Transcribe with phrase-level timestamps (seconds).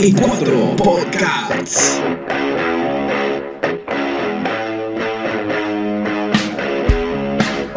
[0.00, 2.00] y 4 Podcasts.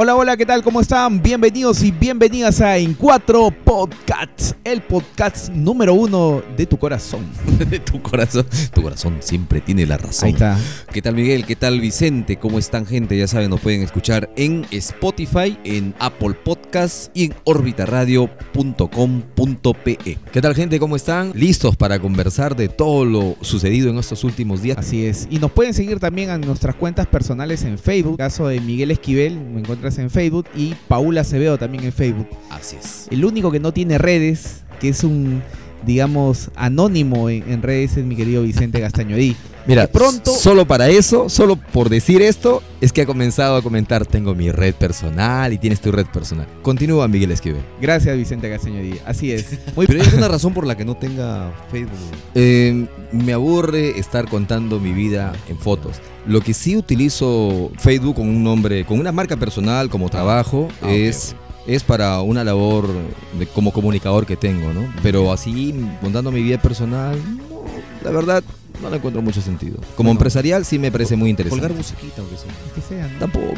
[0.04, 0.64] Hola, hola, ¿qué tal?
[0.64, 1.22] ¿Cómo están?
[1.22, 7.24] Bienvenidos y bienvenidas a En Cuatro Podcasts, el podcast número uno de tu corazón.
[7.70, 8.48] de tu corazón.
[8.74, 10.26] Tu corazón siempre tiene la razón.
[10.26, 10.58] Ahí está.
[10.92, 11.46] ¿Qué tal Miguel?
[11.46, 12.38] ¿Qué tal Vicente?
[12.38, 13.16] ¿Cómo están gente?
[13.16, 20.18] Ya saben, nos pueden escuchar en Spotify, en Apple Podcasts y en orbitaradio.com.pe.
[20.32, 20.80] ¿Qué tal gente?
[20.80, 21.32] ¿Cómo están?
[21.36, 24.80] ¿Listos para conversar de todo lo sucedido en estos últimos días?
[24.80, 25.28] Así es.
[25.30, 28.18] Y nos pueden seguir también a nuestras cuentas personales en Facebook.
[28.18, 30.48] Caso de Miguel Esquivel, me encuentras en Facebook.
[30.56, 32.28] Y Paula Acevedo también en Facebook.
[32.50, 33.08] Así es.
[33.12, 35.42] El único que no tiene redes, que es un,
[35.86, 39.36] digamos, anónimo en, en redes, es mi querido Vicente Gastañodí.
[39.68, 44.08] Mira, pronto- solo para eso, solo por decir esto, es que ha comenzado a comentar,
[44.08, 46.48] tengo mi red personal y tienes tu red personal.
[46.64, 47.62] Continúa Miguel Esquivel.
[47.80, 48.96] Gracias, Vicente Gastañodí.
[49.06, 49.60] Así es.
[49.76, 51.92] Muy Pero hay alguna razón por la que no tenga Facebook.
[52.34, 55.98] Eh, me aburre estar contando mi vida en fotos.
[56.26, 60.92] Lo que sí utilizo Facebook con un nombre, con una marca personal como trabajo, Ah,
[60.92, 61.36] es,
[61.68, 62.88] es para una labor
[63.38, 64.92] de- como comunicador que tengo, ¿no?
[65.04, 67.20] Pero así, contando mi vida personal,
[68.04, 68.44] la verdad,
[68.82, 69.76] no le encuentro mucho sentido.
[69.96, 70.12] Como Bueno.
[70.12, 71.62] empresarial sí me parece muy interesante.
[71.62, 72.52] Colgar musiquita, aunque sea.
[72.76, 73.20] que sea, ¿no?
[73.20, 73.54] Tampoco,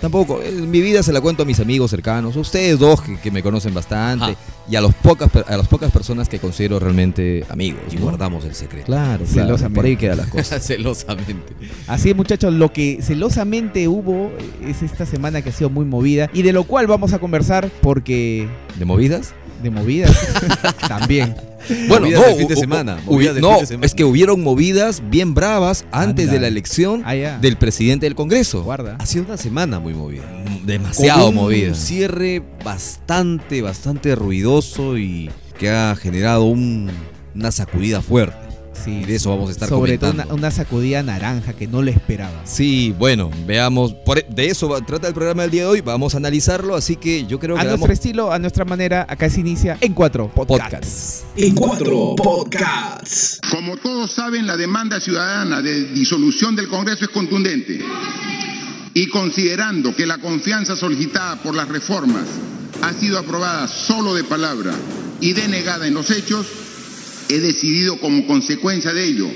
[0.00, 0.40] tampoco.
[0.42, 3.30] Eh, Mi vida se la cuento a mis amigos cercanos, a ustedes dos que, que
[3.30, 4.34] me conocen bastante, Ajá.
[4.68, 7.80] y a, los pocas, a las pocas personas que considero realmente amigos.
[7.92, 8.02] Y ¿no?
[8.02, 8.86] guardamos el secreto.
[8.86, 9.74] Claro, claro, Celosamente.
[9.74, 10.62] por ahí quedan las cosas.
[10.66, 11.54] Celosamente.
[11.86, 14.30] Así es, muchachos, lo que celosamente hubo
[14.66, 17.70] es esta semana que ha sido muy movida y de lo cual vamos a conversar
[17.82, 18.48] porque
[18.78, 19.34] ¿De movidas?
[19.64, 20.16] De movidas
[20.88, 21.34] también.
[21.88, 23.86] Bueno, Movidas no, del fin de semana, hu- movidas del no, fin de semana.
[23.86, 26.32] es que hubieron movidas bien bravas antes Anda.
[26.34, 28.62] de la elección Ah, del presidente del Congreso.
[28.62, 28.96] Guarda.
[29.00, 30.24] Ha sido una semana muy movida.
[30.66, 31.74] Demasiado Con un movida.
[31.74, 36.90] cierre bastante, bastante ruidoso y que ha generado un-
[37.34, 38.36] una sacudida fuerte.
[38.82, 40.34] Sí, Y de eso vamos a estar sobre todo comentando.
[40.34, 42.42] una, una sacudida naranja que no le esperaba.
[42.44, 43.94] Sí, bueno, veamos.
[43.94, 45.80] por- e, de eso va- trata el programa del día de hoy.
[45.80, 49.06] Vamos a analizarlo, así que yo creo A que nuestro damos estilo, a nuestra manera,
[49.08, 51.24] acá se inicia en cuatro podcasts.
[51.24, 51.38] podcast.
[51.38, 53.40] Y 4 Podcasts.
[53.50, 57.80] Como todos saben, la demanda ciudadana de disolución del Congreso es contundente.
[58.94, 62.24] Y considerando que la confianza solicitada por las reformas
[62.82, 64.72] ha sido aprobada solo de palabra
[65.20, 66.46] y denegada en los hechos,
[67.28, 69.28] he decidido como consecuencia de ello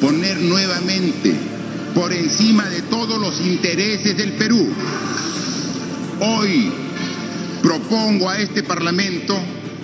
[0.00, 1.32] poner nuevamente
[1.94, 4.68] por encima de todos los intereses del Perú.
[6.20, 6.70] Hoy
[7.62, 9.38] propongo a este Parlamento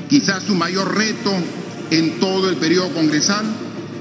[0.09, 1.32] quizás su mayor reto
[1.91, 3.44] en todo el periodo congresal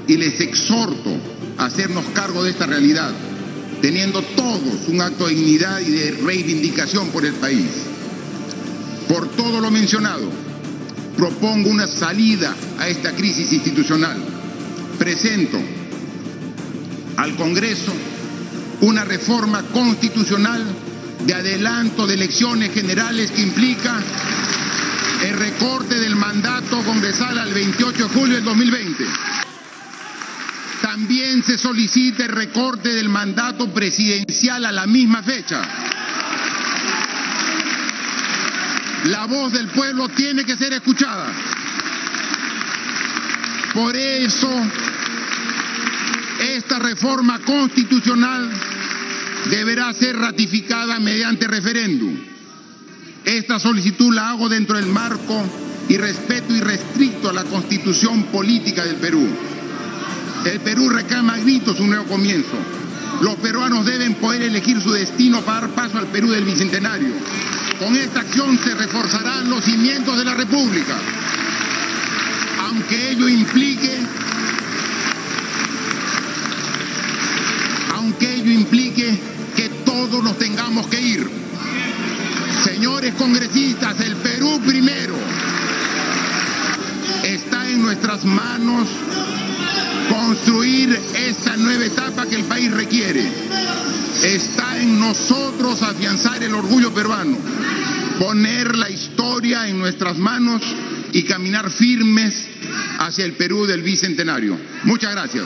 [0.06, 1.10] y les exhorto
[1.58, 3.12] a hacernos cargo de esta realidad,
[3.82, 7.66] teniendo todos un acto de dignidad y de reivindicación por el país.
[9.08, 10.47] Por todo lo mencionado,
[11.18, 14.16] propongo una salida a esta crisis institucional.
[14.98, 15.60] Presento
[17.16, 17.92] al Congreso
[18.82, 20.64] una reforma constitucional
[21.26, 24.00] de adelanto de elecciones generales que implica
[25.24, 29.04] el recorte del mandato congresal al 28 de julio del 2020.
[30.80, 35.62] También se solicita el recorte del mandato presidencial a la misma fecha.
[39.04, 41.32] La voz del pueblo tiene que ser escuchada.
[43.72, 44.50] Por eso,
[46.40, 48.50] esta reforma constitucional
[49.50, 52.14] deberá ser ratificada mediante referéndum.
[53.24, 55.44] Esta solicitud la hago dentro del marco
[55.88, 59.26] y respeto irrestricto a la constitución política del Perú.
[60.44, 62.56] El Perú reclama a gritos un nuevo comienzo.
[63.22, 67.12] Los peruanos deben poder elegir su destino para dar paso al Perú del Bicentenario.
[67.78, 70.98] Con esta acción se reforzarán los cimientos de la República,
[72.66, 73.98] aunque ello implique,
[77.94, 79.20] aunque ello implique
[79.54, 81.30] que todos nos tengamos que ir.
[82.64, 85.14] Señores congresistas, el Perú primero.
[87.22, 88.88] Está en nuestras manos
[90.08, 90.98] construir
[91.28, 93.22] esa nueva etapa que el país requiere.
[94.22, 97.36] Está en nosotros afianzar el orgullo peruano,
[98.18, 100.62] poner la historia en nuestras manos
[101.12, 102.48] y caminar firmes
[102.98, 104.56] hacia el Perú del Bicentenario.
[104.84, 105.44] Muchas gracias.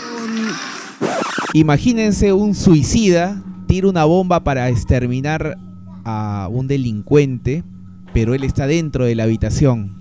[1.53, 3.43] Imagínense un suicida
[3.73, 5.57] tira una bomba para exterminar
[6.05, 7.65] a un delincuente,
[8.13, 9.97] pero él está dentro de la habitación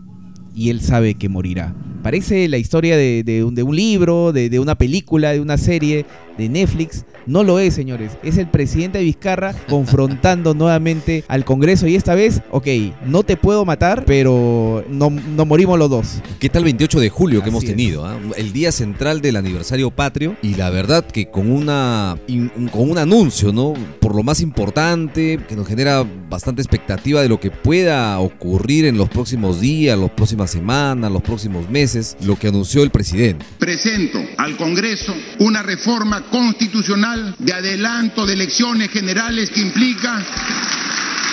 [0.54, 1.74] y él sabe que morirá.
[2.02, 6.06] Parece la historia de, un, un libro, de, de una película, de una serie,
[6.38, 7.06] de Netflix.
[7.28, 8.14] No lo es, señores.
[8.24, 11.88] Es el presidente de Vizcarra confrontando nuevamente al Congreso.
[11.88, 12.68] Y esta vez, ok,
[13.06, 16.08] no te puedo matar, pero no, no morimos los dos.
[16.40, 18.06] ¿Qué tal 28 de julio que hemos tenido?
[18.06, 18.18] ah?
[18.38, 22.98] El día central del aniversario patrio y la verdad que con una in- con un
[22.98, 23.74] anuncio, ¿no?
[24.00, 28.98] Por lo más importante, que nos genera bastante expectativa de lo que pueda ocurrir en
[28.98, 33.46] los próximos días, las próximas semanas, los próximos meses, lo que anunció el presidente.
[33.60, 40.24] Presento al Congreso una reforma constitucional de adelanto de elecciones generales que implica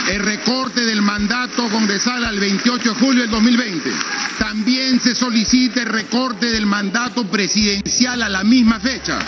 [0.08, 3.90] el recorte del mandato congresal al 28 de julio del 2020.
[4.38, 9.18] También se solicita el recorte del mandato presidencial a la misma fecha.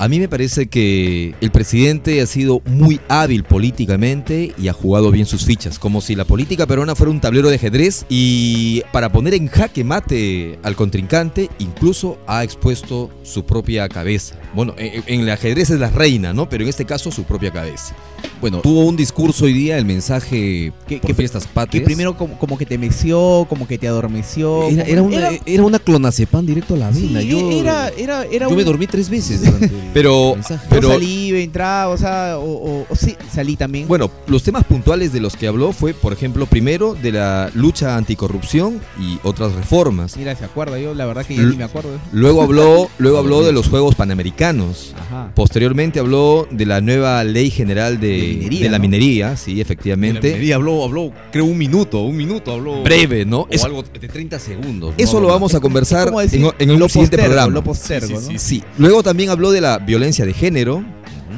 [0.00, 5.10] A mí me parece que el presidente ha sido muy hábil políticamente y ha jugado
[5.10, 9.10] bien sus fichas, como si la política peruana fuera un tablero de ajedrez y para
[9.10, 14.36] poner en jaque mate al contrincante incluso ha expuesto su propia cabeza.
[14.54, 16.48] Bueno, en, en el ajedrez es la reina, ¿no?
[16.48, 17.96] Pero en este caso su propia cabeza.
[18.40, 21.84] Bueno, tuvo un discurso hoy día, el mensaje Que- por que- fiestas Que patrias.
[21.84, 24.68] primero como, como que te meció, como que te adormeció.
[24.68, 27.22] era, era una, era una clonazepam directo a la sí, vena.
[27.22, 30.36] yo, era, era, era yo un- me dormí tres veces durante Pero-
[30.70, 32.44] pero- Yo salí, entraba, o sea, o,
[32.82, 33.88] o- o sí, salí también.
[33.88, 37.96] Bueno, los temas puntuales de los que habló fue, por ejemplo, primero de la lucha
[37.96, 40.16] anticorrupción y otras reformas.
[40.16, 41.90] Mira, se acuerda, yo la verdad que ya L- ni me acuerdo.
[42.12, 44.94] Luego habló, luego habló de los Juegos Panamericanos.
[44.98, 45.32] Ajá.
[45.34, 48.82] Posteriormente habló de la nueva ley general de, De minería, de la ¿no?
[48.82, 50.28] minería, sí, De la efectivamente.
[50.28, 52.82] minería habló, habló, creo un minuto, un minuto habló.
[52.82, 53.40] Breve, ¿no?
[53.40, 54.94] O Eso, algo de 30 segundos.
[54.96, 55.26] eso ¿no?
[55.26, 57.52] lo vamos a conversar en, en un Lo siguiente postergo, programa.
[57.54, 58.38] Lo postergo, Sí, sí, ¿no?
[58.38, 58.62] Sí.
[58.78, 60.84] Luego también habló de la violencia de género,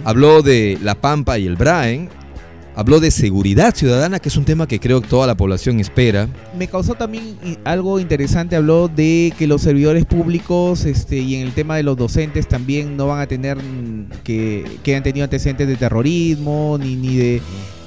[0.05, 2.08] habló de la Pampa y el Braen,
[2.75, 6.28] habló de seguridad ciudadana, que es un tema que creo que toda la población espera.
[6.58, 11.46] Me causó también i- algo interesante, habló de que los servidores públicos este, y en
[11.46, 15.25] el tema de los docentes también no van a tener mm, que, que han tenido
[15.25, 17.43] antecedentes de terrorismo ni, ni de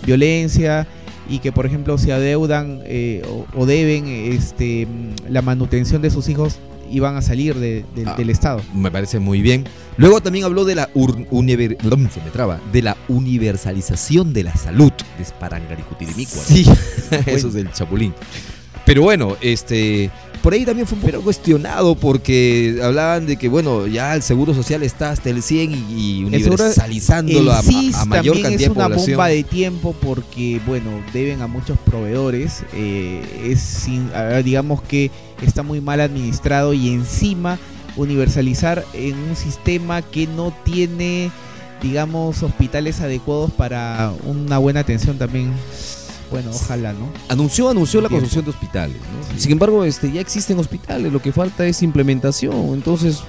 [0.06, 0.88] violencia
[1.30, 6.10] y que por ejemplo se adeudan eh, o, o deben este, mm, la manutención de
[6.10, 6.60] sus hijos
[6.94, 8.16] y van a salir de- Ah.
[8.16, 8.62] del Estado.
[8.74, 9.66] Me parece muy bien.
[9.98, 11.78] Luego también habló de la ur- univer-
[12.12, 14.92] se me traba, de la universalización de la salud.
[15.18, 16.44] Desparangaricutirimicua.
[16.44, 16.66] Sí,
[17.26, 18.14] eso es del Chapulín.
[18.86, 20.10] Pero bueno, este,
[20.42, 24.54] por ahí también fue un poco cuestionado porque hablaban de que, bueno, ya el seguro
[24.54, 28.52] social está hasta el 100 y, y universalizándolo a, El CIS a- a mayor cantidad
[28.54, 29.12] es de una población.
[29.18, 32.64] bomba de tiempo porque, bueno, deben a muchos proveedores.
[32.74, 34.10] eh, es sin-
[34.44, 37.60] digamos que está muy mal administrado y encima
[37.96, 41.32] universalizar en un sistema que no tiene,
[41.82, 45.52] digamos, hospitales adecuados para una buena atención también.
[46.32, 47.10] Bueno, ojalá, ¿no?
[47.30, 48.98] Anunció, anunció la construcción de hospitales.
[48.98, 49.36] ¿no?
[49.36, 49.42] Sí.
[49.42, 53.22] Sin embargo, este, ya existen hospitales, lo que falta es implementación, entonces,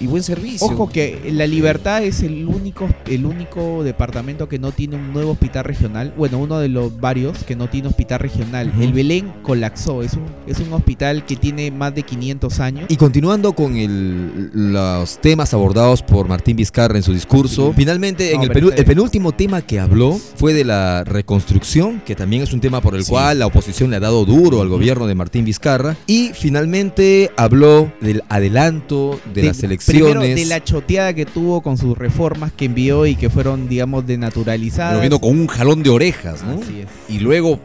[0.00, 0.66] y buen servicio.
[0.66, 5.32] Ojo que La Libertad es el único, el único departamento que no tiene un nuevo
[5.32, 6.12] hospital regional.
[6.16, 8.70] Bueno, uno de los varios que no tiene hospital regional.
[8.74, 8.82] Ujú.
[8.82, 10.02] El Belén colapsó.
[10.02, 12.86] Es un, es un hospital que tiene más de 500 años.
[12.88, 17.74] Y continuando con el- los temas abordados por Martín Vizcarra en su discurso, Sí.
[17.76, 18.96] finalmente en No, el, penú- está el bien.
[18.96, 23.04] penúltimo tema que habló fue de la reconstrucción, que también es un tema por el
[23.04, 23.10] Sí.
[23.10, 25.96] cual la oposición le ha dado duro al gobierno de Martín Vizcarra.
[26.06, 31.96] Y finalmente habló del adelanto de, las Primero de la choteada que tuvo con sus
[31.96, 34.92] reformas que envió y que fueron, digamos, denaturalizadas.
[34.92, 36.60] Pero vino con un jalón de orejas, ¿no?
[36.62, 36.86] Así es.
[37.08, 37.60] Y luego,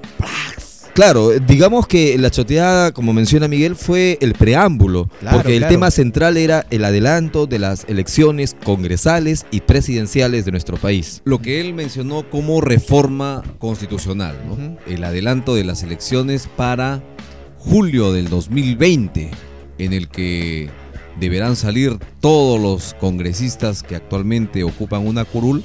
[0.94, 5.74] Claro, digamos que la choteada, como menciona Miguel, fue el preámbulo, Claro, porque el claro.
[5.74, 11.24] tema central era el adelanto de las elecciones congresales y presidenciales de nuestro país.
[11.26, 14.78] lo que él mencionó como reforma constitucional, ¿no?
[14.86, 17.02] El adelanto de las elecciones para
[17.58, 19.32] julio del 2020,
[19.80, 20.70] en el que
[21.20, 25.64] deberán salir todos los congresistas que actualmente ocupan una curul,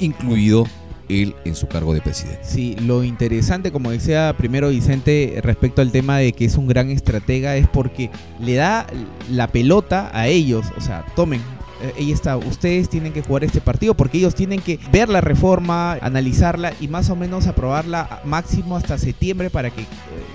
[0.00, 0.66] incluido
[1.08, 2.40] él en su cargo de presidente.
[2.44, 6.90] Sí, lo interesante, como decía primero Vicente, respecto al tema de que es un gran
[6.90, 8.10] estratega, es porque
[8.40, 8.86] le da
[9.30, 10.64] la pelota a ellos.
[10.78, 11.40] O sea, tomen.
[11.82, 15.20] eh, Ahí está, ustedes tienen que jugar este partido porque ellos tienen que ver la
[15.20, 19.82] reforma, analizarla y más o menos aprobarla máximo hasta septiembre para que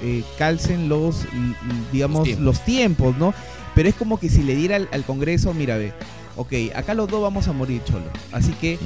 [0.04, 1.56] eh, calcen los, l-
[1.92, 3.18] digamos, Los tiempos.
[3.18, 3.34] ¿no?
[3.80, 5.94] Pero es como que si le diera al, al Congreso, mira, ve,
[6.36, 8.04] ok, acá los dos vamos a morir, cholo.
[8.34, 8.78] Así que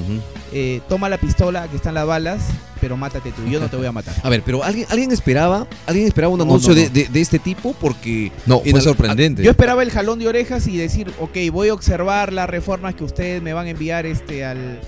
[0.51, 2.43] eh, toma la pistola, que están las balas,
[2.79, 4.13] pero mátate tú, yo no te voy a matar.
[4.21, 6.93] A ver, pero alguien, alguien esperaba, alguien esperaba un No, anuncio no, De, no.
[6.93, 9.41] de- de este tipo porque No, fue sorprendente.
[9.41, 13.03] Yo esperaba el jalón de orejas y decir, ok, voy a observar las reformas que
[13.03, 14.79] ustedes me van a enviar este al,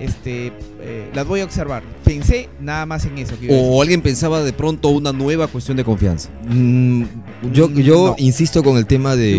[0.00, 1.82] este, eh, las voy a observar.
[2.04, 3.34] Pensé nada más en eso.
[3.50, 6.28] ¿O alguien pensaba de pronto una nueva cuestión de confianza?
[6.48, 7.04] Mm,
[7.52, 8.14] yo Mm, yo no.
[8.18, 9.36] insisto con el tema de,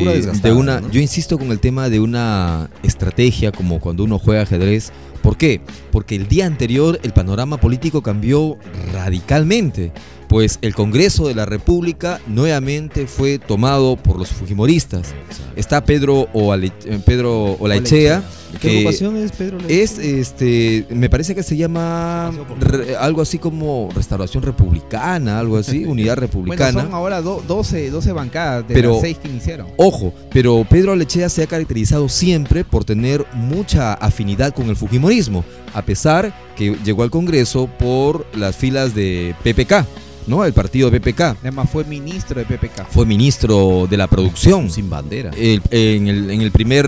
[0.55, 0.89] una ¿no?
[0.91, 5.61] yo insisto con el tema de una estrategia como cuando uno juega ajedrez ¿por qué?
[5.91, 8.57] porque el día anterior el panorama político cambió
[8.93, 9.91] radicalmente
[10.27, 15.13] pues el Congreso de la República nuevamente fue tomado por los fujimoristas
[15.55, 18.23] está Pedro Oale- eh, Pedro Olaechea
[18.59, 19.57] ¿Qué que agrupación es, Pedro?
[19.67, 25.85] es este me parece que se llama re- algo así como Restauración Republicana algo así
[25.85, 29.67] Unidad Bueno, Republicana son ahora do- 12, 12 bancadas de Pero- las 6 que iniciaron.
[29.77, 35.43] Ojo, pero Pedro Alechea se ha caracterizado siempre por tener mucha afinidad con el Fujimorismo,
[35.73, 39.85] a pesar que llegó al Congreso por las filas de PPK,
[40.27, 40.43] ¿no?
[40.45, 41.21] El partido PPK.
[41.41, 42.87] Además fue ministro de PPK.
[42.89, 45.31] Fue ministro de la producción Sin bandera.
[45.37, 46.85] el- en, el, en el primer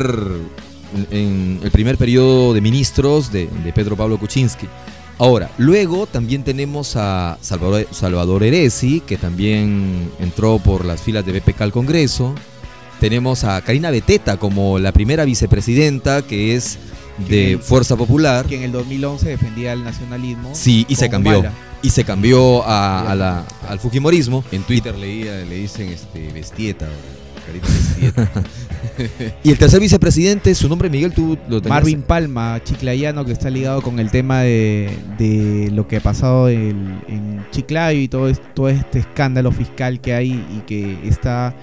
[1.12, 4.67] en el primer periodo de ministros de, de Pedro Pablo Kuczynski.
[5.20, 11.39] Ahora, luego también tenemos a Salvador, Salvador Eresi, que también entró por las filas de
[11.39, 12.36] BPK al Congreso.
[13.00, 16.77] Tenemos a Karina Beteta como la primera vicepresidenta, que es
[17.27, 18.46] de Que- Fuerza Popular.
[18.46, 20.51] Que en el 2011 defendía el nacionalismo.
[20.53, 21.39] Sí, y se cambió.
[21.39, 21.53] Humala.
[21.84, 24.44] Y se cambió a, a la- al Fujimorismo.
[24.51, 26.88] En Twitter leía, le dicen este, Bestieta.
[29.44, 31.70] Y el tercer vicepresidente, su nombre, Miguel, tú lo tenías.
[31.70, 34.89] Marvin Palma, chiclayano, que está ligado con el tema de,
[35.20, 40.01] de lo que ha pasado en, en Chiclayo y todo, es- todo este escándalo fiscal
[40.01, 41.54] que hay y que está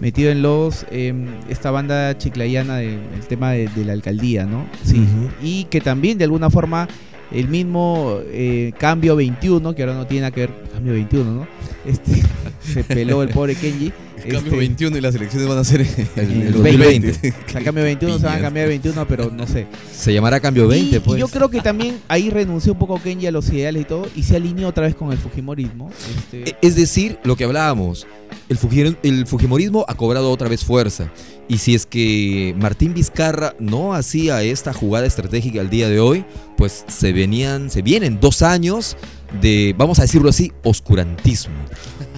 [0.00, 4.64] metido en los em, esta banda chiclayana del el tema de, de la alcaldía, ¿no?
[4.84, 5.04] Sí.
[5.42, 6.88] Y que también de alguna forma
[7.32, 11.46] el mismo eh, cambio 21, que ahora no tiene nada que ver, cambio 21, ¿no?
[11.84, 12.22] Este,
[12.72, 13.92] se peló el pobre Kenji.
[14.22, 17.34] Cambio Este, 21 y las elecciones van a ser en el el 2020.
[17.48, 19.66] O sea, cambio 21 se van a cambiar 21, pero no sé.
[19.94, 21.20] Se llamará Cambio 20, y, y pues.
[21.20, 24.22] yo creo que también ahí renunció un poco Kenji a los ideales y todo y
[24.22, 25.90] se alineó otra vez con el Fujimorismo.
[26.16, 28.06] Este, E- Es decir, lo que hablábamos,
[28.48, 31.10] el, Fujir- el Fujimorismo ha cobrado otra vez fuerza.
[31.48, 36.24] Y si es que Martín Vizcarra no hacía esta jugada estratégica al día de hoy,
[36.56, 38.96] pues se venían, se vienen dos años
[39.40, 41.54] de, vamos a decirlo así, oscurantismo.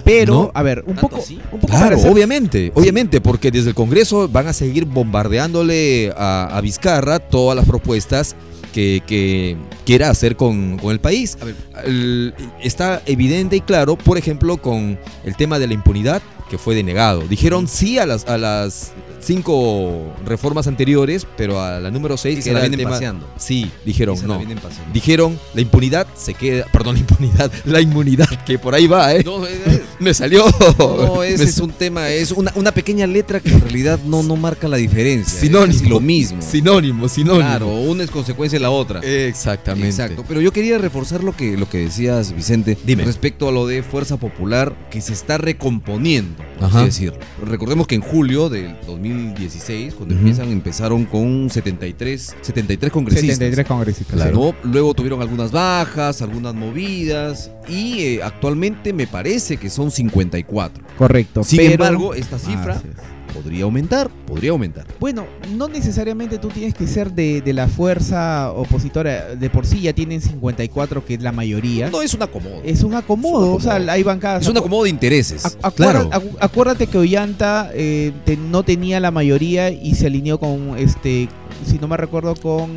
[0.03, 0.51] Pero, ¿no?
[0.53, 1.39] a ver, un ¿Tanto poco, así?
[1.51, 6.61] un poco Claro, obviamente, obviamente, porque desde el Congreso van a seguir bombardeándole a, a
[6.61, 8.35] Vizcarra todas las propuestas
[8.73, 9.55] que, que
[9.85, 11.37] quiera hacer con, con el país.
[11.41, 11.55] A ver.
[11.85, 16.75] El- está evidente y claro, por ejemplo, con el tema de la impunidad que fue
[16.75, 17.21] denegado.
[17.27, 18.91] Dijeron sí a las, a las
[19.23, 22.91] cinco reformas anteriores, pero a la número seis, Y que se la el vienen tema-
[22.91, 23.29] paseando.
[23.37, 24.39] Sí, dijeron la no.
[24.61, 24.93] paseando.
[24.93, 29.23] Dijeron la impunidad se queda, perdón, la impunidad, la inmunidad, que por ahí va, ¿eh?
[29.23, 30.45] No, eh, eh, Me salió.
[30.77, 34.23] no, ese me es un tema, es una, una pequeña letra que en realidad no,
[34.23, 35.39] no marca la diferencia.
[35.39, 35.73] Sinónimo.
[35.83, 36.41] Es lo mismo.
[36.41, 37.39] Sinónimo, sinónimo.
[37.47, 38.99] Claro, una es consecuencia de la otra.
[39.01, 39.87] Exactamente.
[39.89, 43.03] Exacto, pero yo quería reforzar lo que, lo que decías, Vicente, Dime.
[43.05, 46.79] respecto a lo de Fuerza Popular que se está recomponiendo, por Ajá.
[46.79, 47.19] así decirlo.
[47.45, 50.21] Recordemos que en julio del 2016, cuando Ujú.
[50.21, 53.35] empiezan, empezaron con 73, 73 congresistas.
[53.37, 54.15] 73 congresistas.
[54.15, 54.55] Claro.
[54.63, 60.83] Luego tuvieron algunas bajas, algunas movidas y eh, actualmente me parece que son 54.
[60.97, 61.43] Correcto.
[61.43, 62.81] Sin pero- embargo, esta cifra.
[63.33, 64.85] Podría aumentar, podría aumentar.
[64.99, 65.25] Bueno,
[65.55, 69.35] no necesariamente tú tienes que ser de, de la fuerza opositora.
[69.35, 71.89] De por sí ya tienen 54, que es la mayoría.
[71.89, 72.61] No es un acomodo.
[72.63, 73.45] Es un acomodo.
[73.45, 74.43] Es un O sea, hay bancadas.
[74.43, 75.43] Es un acomodo de intereses.
[75.45, 75.73] Acu- acuerda-
[76.07, 76.09] Claro.
[76.11, 81.27] acu- acuérdate que Ollanta eh, te- no tenía la mayoría y se alineó con, este,
[81.65, 82.69] si no me recuerdo, con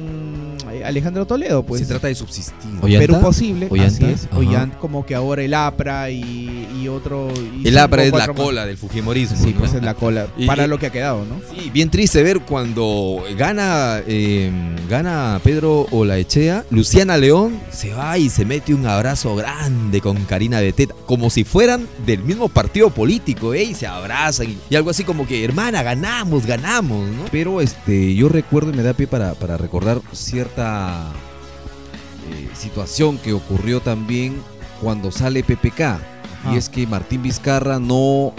[0.85, 1.81] Alejandro Toledo, pues.
[1.83, 2.71] se trata de subsistir.
[2.83, 3.27] Oye, Perú ¿Ollanta?
[3.27, 3.89] posible, ¿Ollanta?
[3.89, 4.29] así es.
[4.33, 7.29] Ollanta, como que ahora el APRA y, y otro.
[7.63, 8.37] y El APRA es la más.
[8.37, 9.37] cola del Fujimorismo.
[9.37, 9.59] Sí, ¿no?
[9.61, 10.27] pues es la cola.
[10.37, 11.41] Y- para lo que ha quedado, ¿no?
[11.55, 14.51] Sí, bien triste ver cuando gana, eh,
[14.89, 20.61] gana Pedro Olaechea, Luciana León se va y se mete un abrazo grande con Karina
[20.61, 23.65] Beteta, como si fueran del mismo partido político, ¿eh?
[23.65, 27.25] Y se abrazan y, y algo así como que, hermana, ganamos, ganamos, ¿no?
[27.31, 30.66] Pero este, yo recuerdo y me da pie para, para recordar cierta
[32.31, 34.37] eh, situación que ocurrió también
[34.81, 35.81] cuando sale PPK.
[35.81, 36.01] Ajá.
[36.53, 38.33] Y es que Martín Vizcarra no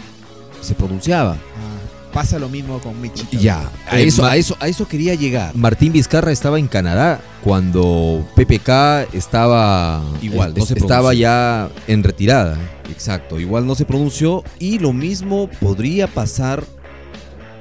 [0.61, 1.33] se pronunciaba.
[1.33, 3.37] Ah, pasa lo mismo con Mechita.
[3.37, 5.55] Ya, a Eh, eso, a eso, a eso quería llegar.
[5.55, 11.21] Martín Vizcarra estaba en Canadá cuando PPK estaba Igual, no se estaba pronunció.
[11.21, 12.57] ya en retirada.
[12.89, 16.63] Exacto, igual no se pronunció y lo mismo podría pasar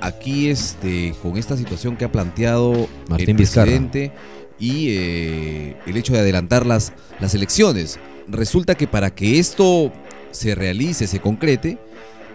[0.00, 3.70] aquí este con esta situación que ha planteado Martín el Vizcarra.
[4.59, 7.99] Y eh, el hecho de adelantar las, las elecciones.
[8.29, 9.93] Resulta que para que esto
[10.31, 11.79] se realice, se concrete,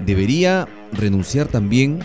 [0.05, 1.99] debería renunciar también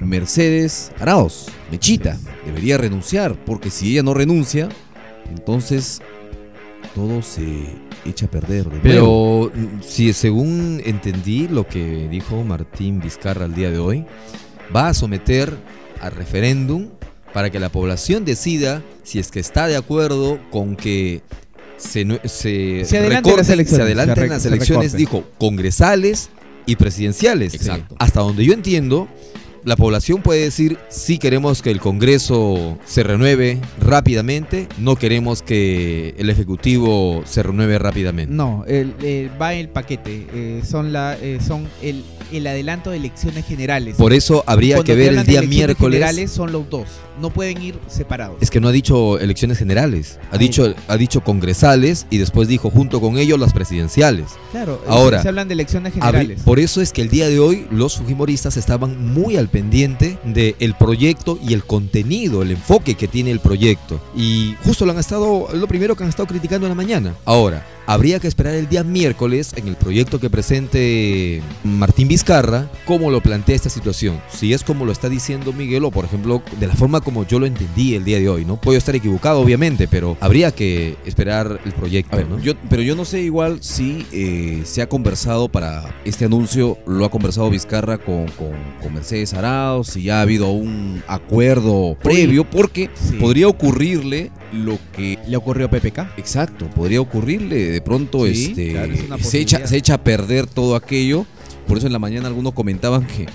[0.00, 2.18] Mercedes Araos, Mechita.
[2.44, 4.68] Debería renunciar, porque si ella no renuncia,
[5.30, 6.00] entonces
[6.94, 7.66] todo se
[8.04, 8.68] echa a perder.
[8.68, 8.80] de.
[8.80, 14.04] Pero mm, si según entendí lo que dijo Martín Vizcarra el día de hoy,
[14.74, 15.56] va a someter
[16.00, 16.90] a referéndum
[17.34, 21.20] para que la población decida si es que está de acuerdo con que
[21.76, 26.30] se, se, Se adelanten recorten- las elecciones, se adelanten se re- las elecciones, dijo, congresales
[26.64, 27.52] y presidenciales.
[27.54, 27.96] Exacto.
[27.98, 29.08] Hasta donde yo entiendo,
[29.64, 36.14] la población puede decir si queremos que el Congreso se renueve rápidamente, no queremos que
[36.18, 38.32] el Ejecutivo se renueve rápidamente.
[38.34, 40.26] No, el, el- va el paquete.
[40.32, 43.96] eh, son la, eh, son el, el adelanto de elecciones generales.
[43.96, 45.98] Por eso habría Cuando que ver el día miércoles.
[45.98, 46.88] generales son los dos.
[47.20, 48.36] No pueden ir separados.
[48.40, 50.38] Es que no ha dicho elecciones generales, ha Ahí.
[50.40, 54.26] dicho, ha dicho congresales y después dijo junto con ellos las presidenciales.
[54.50, 56.42] claro, Ahora, se hablan de elecciones generales.
[56.42, 60.74] Por eso es que el día de hoy los fujimoristas estaban muy al pendiente del
[60.78, 64.00] proyecto y el contenido, el enfoque que tiene el proyecto.
[64.16, 67.14] Y justo lo han estado, es lo primero que han estado criticando en la mañana.
[67.24, 73.10] Ahora, habría que esperar el día miércoles en el proyecto que presente Martín Vizcarra, cómo
[73.10, 74.20] lo plantea esta situación.
[74.32, 77.38] Si es como lo está diciendo Miguel o por ejemplo de la forma como yo
[77.38, 78.60] lo entendí el día de hoy, ¿no?
[78.60, 82.40] Puedo estar equivocado obviamente, pero habría que esperar el proyecto, ver, ¿no?
[82.40, 87.04] yo- pero yo no sé igual si eh, se ha conversado para este anuncio, lo
[87.04, 92.44] ha conversado Vizcarra con, con, con Mercedes Arauz, si ya ha habido un acuerdo previo,
[92.48, 93.16] porque Sí.
[93.20, 95.18] podría ocurrirle lo que...
[95.26, 95.98] Le ocurrió a PPK.
[96.16, 99.98] Exacto, podría ocurrirle de pronto Sí, este, claro, es una se, echa, se echa a
[100.04, 101.26] perder todo aquello.
[101.66, 103.26] Por eso en la mañana algunos comentaban que,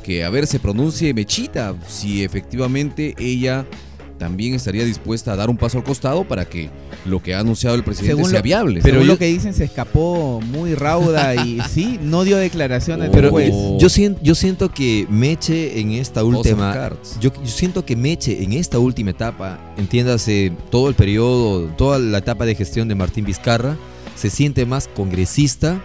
[0.00, 3.66] que a ver, se pronuncie Mechita, si efectivamente ella
[4.18, 6.68] también estaría dispuesta a dar un paso al costado para que
[7.06, 8.80] lo que ha anunciado el presidente Según sea lo- viable.
[8.82, 13.78] Pero lo que dicen se escapó muy rauda y sí, no dio declaraciones Oh, Pero
[13.78, 16.90] yo, siento, yo siento que Meche en esta última...
[17.18, 22.18] Yo, yo siento que Meche en esta última etapa, entiéndase todo el periodo, toda la
[22.18, 23.78] etapa de gestión de Martín Vizcarra,
[24.16, 25.80] se siente más congresista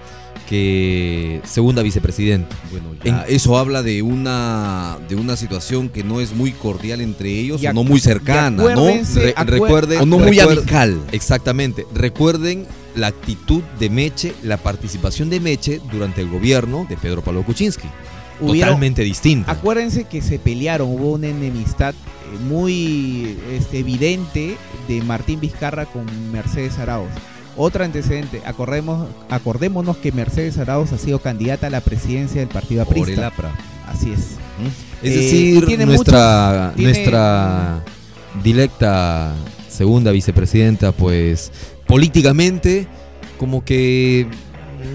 [0.47, 2.55] que segunda vicepresidenta.
[2.71, 7.29] Bueno, ya eso habla de una de una situación que no es muy cordial entre
[7.31, 8.85] ellos, o no muy cercana, ¿no?
[9.15, 10.99] Re- recuerden, O no muy amical.
[11.11, 11.85] Exactamente.
[11.93, 17.43] Recuerden la actitud de Meche, la participación de Meche durante el gobierno de Pedro Pablo
[17.43, 17.87] Kuczynski.
[18.41, 19.51] Hubieron- Totalmente distinta.
[19.51, 24.57] Acuérdense que se pelearon, hubo una enemistad eh, muy este, evidente
[24.89, 27.09] de Martín Vizcarra con Mercedes Arauz.
[27.57, 32.83] Otro antecedente, acordemos, acordémonos que Mercedes Arauz ha sido candidata a la presidencia del Partido
[32.85, 33.27] Por el Aprista.
[33.27, 33.55] APRA.
[33.87, 34.19] Así es.
[35.01, 37.83] Es Eh, decir, tiene nuestra, muchos- tiene- nuestra
[38.43, 39.33] directa
[39.69, 41.51] segunda vicepresidenta, pues
[41.87, 42.87] políticamente
[43.37, 44.27] como que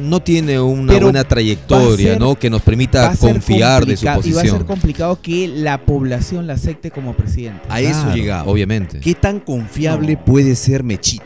[0.03, 2.35] no tiene una Pero buena trayectoria, ser- ¿no?
[2.39, 4.65] Que nos permita confiar de su complica- Y va a ser posición.
[4.67, 7.61] complicado que la población la acepte como presidente.
[7.69, 8.51] A eso llegaba.
[8.51, 9.01] Obviamente.
[9.01, 10.25] ¿Qué tan confiable No.
[10.25, 11.25] puede ser Mechita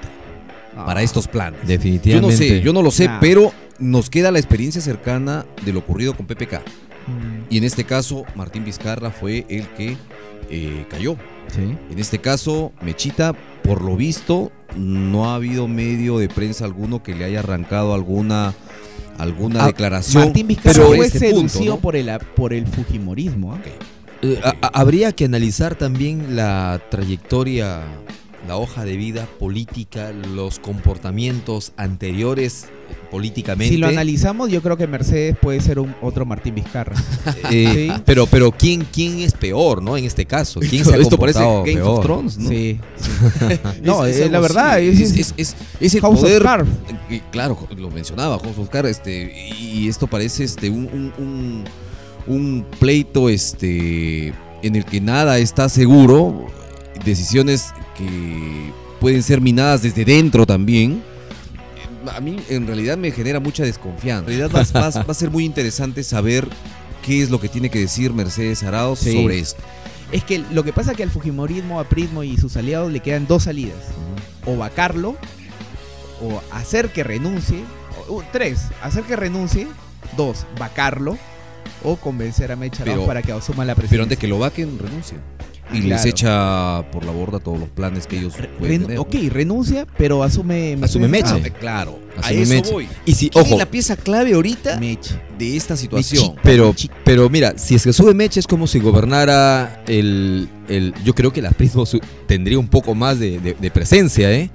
[0.76, 0.86] Ah.
[0.86, 1.60] para estos planes?
[1.60, 2.36] Yo no Definitivamente.
[2.36, 3.20] sé, yo no lo sé, Nah.
[3.20, 6.60] pero nos queda la experiencia cercana de lo ocurrido con PPK.
[7.06, 9.96] Mm, Y en este caso, Martín Vizcarra fue el que
[10.50, 11.16] eh, cayó.
[11.48, 11.76] sí.
[11.90, 13.32] En este caso, Mechita,
[13.62, 18.54] por lo visto, no ha habido medio de prensa alguno que le haya arrancado alguna,
[19.18, 20.24] alguna Ah, declaración.
[20.24, 21.80] Martín Vizcarra fue este seducido punto, ¿no?
[21.80, 23.52] por, el, por el Fujimorismo.
[23.54, 23.58] ¿ah?
[24.22, 27.82] Eh, a- a- habría que analizar también la trayectoria,
[28.46, 33.72] la hoja de vida política, los comportamientos anteriores eh, políticamente.
[33.74, 36.94] Si lo analizamos, yo creo que Mercedes puede ser un otro Martín Vizcarra.
[37.50, 38.02] Eh, Sí.
[38.04, 39.96] Pero, pero ¿quién, ¿quién es peor, no?
[39.96, 41.98] En este caso, ¿quién se ha Esto parece comportado Game peor?
[41.98, 42.48] of Thrones, ¿no?
[42.50, 42.78] Sí.
[42.96, 43.60] sí.
[43.82, 44.80] no, Es- es, es la verdad.
[44.80, 46.42] es- Es, es- es- es el House of poder.
[46.42, 46.68] Cards.
[47.10, 51.64] y claro, lo mencionaba House of Cards, este, y esto parece este, un, un- un-
[52.26, 54.28] un pleito este,
[54.62, 56.46] en el que nada está seguro,
[57.04, 61.02] decisiones que pueden ser minadas desde dentro también.
[62.14, 64.30] A mí en realidad me genera mucha desconfianza.
[64.30, 66.46] En realidad va, va- va a ser muy interesante saber
[67.04, 69.12] qué es lo que tiene que decir Mercedes Arauz Sí.
[69.14, 69.62] sobre esto.
[70.12, 73.00] Es que lo que pasa es que al Fujimorismo, a Prismo y sus aliados le
[73.00, 73.78] quedan dos salidas.
[74.46, 75.16] O vacarlo,
[76.22, 77.60] o hacer que renuncie.
[78.08, 79.66] o- o tres, hacer que renuncie.
[80.16, 81.16] Dos, vacarlo.
[81.82, 84.02] O convencer a Mecha Pero- para que asuma la Pero presidencia.
[84.02, 85.16] antes que lo vaquen, renuncia.
[85.72, 85.88] Y Claro.
[85.88, 88.98] les echa por la borda todos los planes que ellos pueden tener.
[88.98, 91.42] ok, renuncia, pero asume Asume Meche.
[91.44, 92.72] Ah, claro, a Asume eso Meche.
[92.72, 92.88] voy.
[93.06, 95.18] Y si, ¿Quién ojo, es la pieza clave ahorita Meche.
[95.38, 96.34] de esta situación?
[96.42, 101.14] pero, pero mira, si es que sube Meche es como si gobernara el, el yo
[101.14, 104.50] creo que la Prismo su- tendría un poco más de, de- de presencia, ¿eh?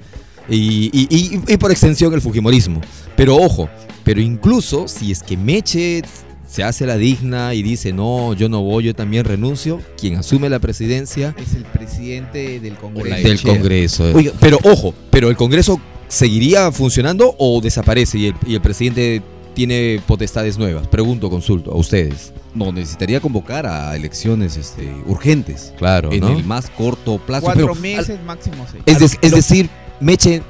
[0.47, 2.81] Y, y- y- y por extensión el Fujimorismo.
[3.15, 3.67] Pero ojo,
[4.03, 6.01] pero incluso si es que Meche
[6.49, 10.49] se hace la digna y dice, no, yo no voy, yo también renuncio, quien asume
[10.49, 13.27] la presidencia Es el presidente del Congreso.
[13.27, 14.03] del Congreso.
[14.15, 19.21] Oiga, pero ojo, pero el Congreso seguiría funcionando o desaparece y el, y el presidente
[19.53, 20.87] tiene potestades nuevas.
[20.87, 22.33] Pregunto, consulto a ustedes.
[22.55, 25.71] No, necesitaría convocar a elecciones este, urgentes.
[25.77, 26.29] Claro, en ¿no?
[26.29, 27.45] el más corto plazo.
[27.45, 28.83] Cuatro pero, meses, máximo seis.
[28.87, 30.41] Es, es decir, Meche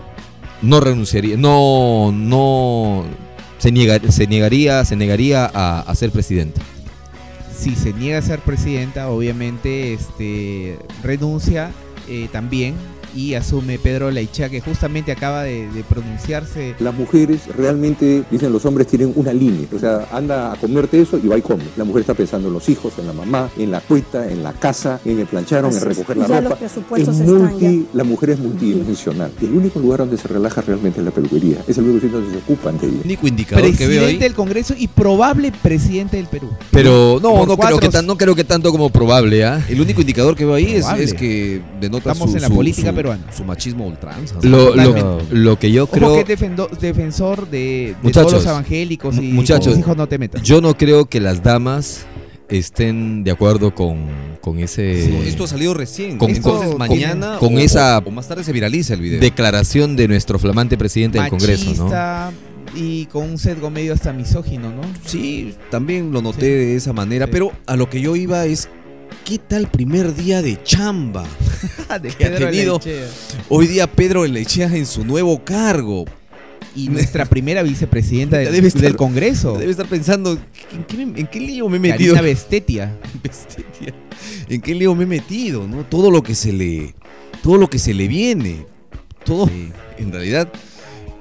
[0.61, 3.03] no renunciaría, no, no
[3.59, 6.59] se, niega- se negaría, se negaría a, a ser presidente.
[7.55, 11.71] si se niega a ser presidenta, obviamente este, renuncia
[12.07, 12.75] eh, también
[13.15, 16.75] y asume Pedro Leichea, que justamente acaba de, de pronunciarse.
[16.79, 19.67] Las mujeres realmente, dicen los hombres, tienen una línea.
[19.75, 21.63] O sea, anda a comerte eso y va y come.
[21.77, 24.53] La mujer está pensando en los hijos, en la mamá, en la cuesta, en la
[24.53, 26.49] casa, en el plancharon, en Así recoger la ya ropa.
[26.49, 29.31] los presupuestos Es están multi- la mujer es multidimensional.
[29.41, 31.57] Y el único lugar donde se relaja realmente es la peluquería.
[31.67, 32.95] Es el único sitio donde se ocupan de ella.
[32.99, 34.17] El único indicador que veo Presidente ahí.
[34.17, 36.49] del Congreso y probable presidente del Perú.
[36.71, 39.63] Pero no, Por no creo, que tan- no creo que tanto como probable, ¿ah?
[39.69, 42.55] El único indicador que veo ahí es, es que denota Estamos su, en la su-
[42.55, 43.31] política su- peruana.
[43.31, 44.35] Su machismo ultranza.
[44.41, 48.43] Lo, lo- lo que yo Ojo creo, que es defendo- defensor de, de Muchachos, todos
[48.43, 50.41] los evangélicos y mu- muchachos, hijos no te metas.
[50.43, 52.05] yo no creo que las damas
[52.49, 54.07] estén de acuerdo con,
[54.41, 56.17] con ese Sí, esto ha salido recién.
[56.17, 59.19] con- Entonces con- mañana con o- esa- o más tarde se viraliza el video.
[59.21, 61.89] declaración de nuestro flamante presidente del Congreso, ¿no?
[62.75, 64.81] Y con un sesgo medio hasta misógino, ¿no?
[65.03, 66.51] Sí, también lo noté Sí.
[66.51, 67.31] de esa manera, Sí.
[67.33, 68.69] pero a lo que yo iba es
[69.25, 71.25] ¿qué tal primer día de chamba?
[72.01, 72.79] de Que ha tenido-.
[73.49, 76.05] Hoy día Pedro Lechea en su nuevo cargo.
[76.75, 80.37] Y nuestra primera vicepresidenta del, Debe estar- del Congreso, Debe estar pensando
[80.71, 82.13] ¿en qué, me- en qué lío me he metido?
[82.13, 82.95] Karina Bestetia.
[83.23, 83.65] Bestia.
[84.47, 85.67] ¿En qué lío me he metido?
[85.67, 85.83] ¿no?
[85.83, 86.93] Todo lo que se le
[87.41, 88.65] todo lo que se le viene.
[89.25, 89.49] Todo
[89.97, 90.47] en realidad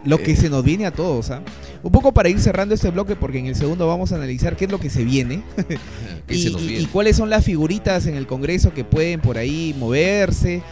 [0.04, 0.36] Lo que Eh.
[0.36, 1.42] se nos viene a todos, ¿ah?
[1.82, 4.64] Un poco para ir cerrando este bloque, porque en el segundo vamos a analizar qué
[4.64, 5.42] es lo que se viene
[6.28, 10.62] y cuáles son las figuritas en el Congreso que pueden por ahí moverse.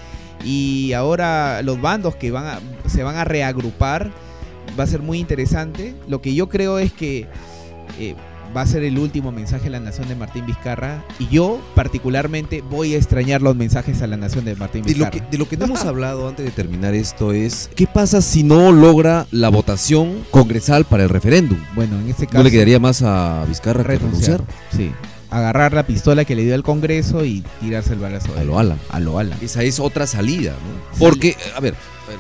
[0.45, 4.11] Y ahora los bandos que van a, se van a reagrupar
[4.79, 5.95] va a ser muy interesante.
[6.09, 7.27] Lo que yo creo es que
[7.99, 8.15] eh,
[8.55, 11.05] va a ser el último mensaje a la nación de Martín Vizcarra.
[11.19, 15.07] Y yo, particularmente, voy a extrañar los mensajes a la nación de Martín De lo,
[15.07, 15.11] Vizcarra.
[15.11, 18.43] que, de lo que no hemos hablado antes de terminar esto es ¿qué pasa si
[18.43, 21.59] no logra la votación congresal para el referéndum?
[21.75, 22.39] Bueno, en este caso.
[22.39, 24.41] ¿No le quedaría más a Vizcarra que renunciar.
[24.41, 24.67] renunciar?
[24.77, 24.93] Sí.
[25.31, 28.29] Agarrar la pistola que le dio al Congreso y tirarse el balazo.
[28.39, 28.79] A lo Alan.
[28.91, 29.39] A lo Alan.
[29.43, 30.99] Esa es otra salida, ¿no?
[30.99, 31.75] Porque, a ver,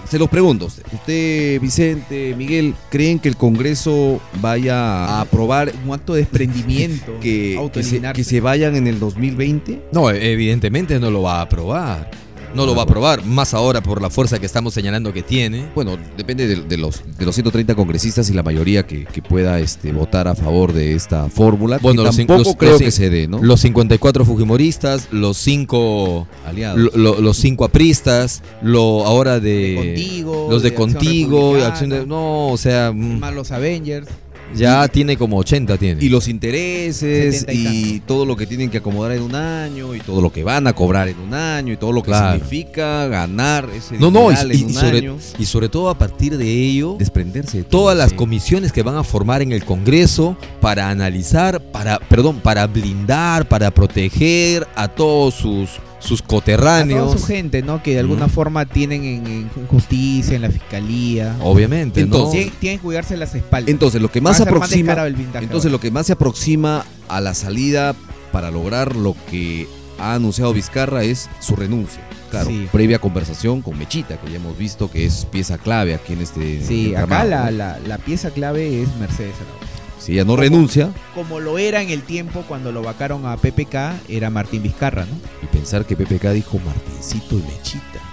[0.08, 0.82] se los pregunto usted.
[0.92, 7.12] Usted, Vicente, Miguel, ¿creen que el Congreso vaya a aprobar Un acto de desprendimiento.
[7.20, 8.16] que, que, se, autoeliminarse.
[8.16, 9.86] que se vayan en el 2020?
[9.92, 12.10] No, evidentemente no lo va a aprobar.
[12.54, 15.66] No lo va a aprobar, más ahora por la fuerza que estamos señalando que tiene.
[15.74, 19.58] Bueno, depende de, de los, de los 130 congresistas y la mayoría que, que pueda
[19.60, 21.78] este, votar a favor de esta fórmula.
[21.82, 23.42] Bueno, los tampoco los- creo los que se dé, ¿no?
[23.42, 26.78] Los 54 fujimoristas, los 5 aliados.
[26.78, 32.06] lo- lo- los cinco apristas, lo ahora de, De Contigo, los de, contigo, acción de
[32.06, 34.08] no, o sea, mm, Más los Avengers.
[34.54, 36.04] Ya tiene como 80 tiene.
[36.04, 40.00] y los intereses y y todo lo que tienen que acomodar en un año y
[40.00, 42.34] todo lo que van a cobrar en un año y todo lo que Claro.
[42.34, 45.16] significa ganar ese no, no, y, en y un sobre, año.
[45.38, 48.16] y sobre todo a partir de ello, desprenderse de todo, todas las sí.
[48.16, 53.70] comisiones que van a formar en el Congreso para analizar, para, perdón, para blindar, para
[53.72, 55.70] proteger a todos sus,
[56.06, 57.12] sus A toda coterráneos.
[57.20, 57.82] su gente, ¿no?
[57.82, 61.36] Que de alguna forma tienen en, en justicia, en la fiscalía.
[61.42, 62.52] Obviamente, Entonces, ¿no?
[62.60, 63.68] Tienen, que cuidarse las espaldas.
[63.70, 66.84] Entonces, lo que más se más aproxima el blindaje Entonces lo que más se aproxima
[67.08, 67.94] a la salida
[68.32, 69.66] para lograr lo que
[69.98, 72.00] ha anunciado Vizcarra es su renuncia.
[72.30, 72.66] Claro, Sí.
[72.72, 76.60] previa conversación con Mechita, que ya hemos visto que es pieza clave aquí en este
[76.66, 79.65] Sí, acá la, la, la pieza clave es Mercedes Arauz.
[79.98, 84.08] Si ella no renuncia Como lo era en el tiempo cuando lo vacaron a PPK,
[84.08, 85.16] era Martín Vizcarra, ¿no?
[85.42, 88.05] y pensar que PPK dijo Martincito y Mechita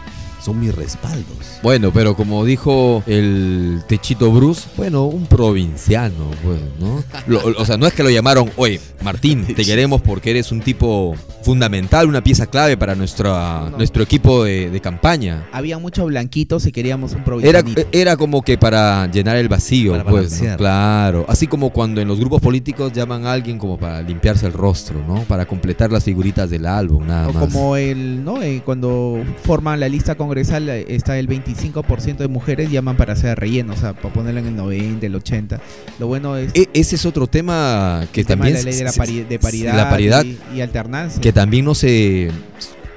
[0.43, 1.38] son mis respaldos.
[1.62, 7.03] Bueno, pero como dijo el Techito Bruce, bueno, un provinciano, pues, ¿no?
[7.27, 10.62] Lo- o sea, no es que lo llamaron, oye, Martín, te queremos porque eres un
[10.62, 13.77] tipo fundamental, una pieza clave para nuestra, No.
[13.77, 15.47] nuestro equipo de, de campaña.
[15.51, 17.82] Había muchos blanquitos y queríamos un Era, provincianito.
[17.91, 20.56] era como que para llenar el vacío, Para pues, ¿no?
[20.58, 21.25] Claro.
[21.27, 25.03] Así como cuando en los grupos políticos llaman a alguien como para limpiarse el rostro,
[25.08, 25.23] ¿no?
[25.23, 27.43] Para completar las figuritas del álbum, nada O más.
[27.43, 28.41] como el, ¿no?
[28.41, 33.74] Eh, cuando forman la lista congresal está el 25% de mujeres llaman para hacer relleno,
[33.74, 35.62] o sea, para ponerla en el 90, el 80.
[36.00, 38.80] Lo bueno es E- ese es otro tema que el tema también de la ley
[38.80, 41.22] de, la pari- de paridad, la paridad y, y alternancia.
[41.22, 42.32] que también no se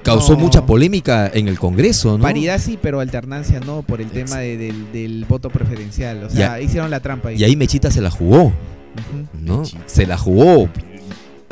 [0.03, 0.39] causó No.
[0.39, 2.23] mucha polémica en el Congreso, ¿no?
[2.23, 6.25] Paridad sí, pero alternancia no, por el tema de- del, del voto preferencial.
[6.25, 7.37] O sea, hicieron la trampa ahí.
[7.37, 8.53] Y ahí Mechita se la jugó.
[9.43, 9.59] ¿no?
[9.59, 9.83] Mechita.
[9.85, 10.71] Se la jugó.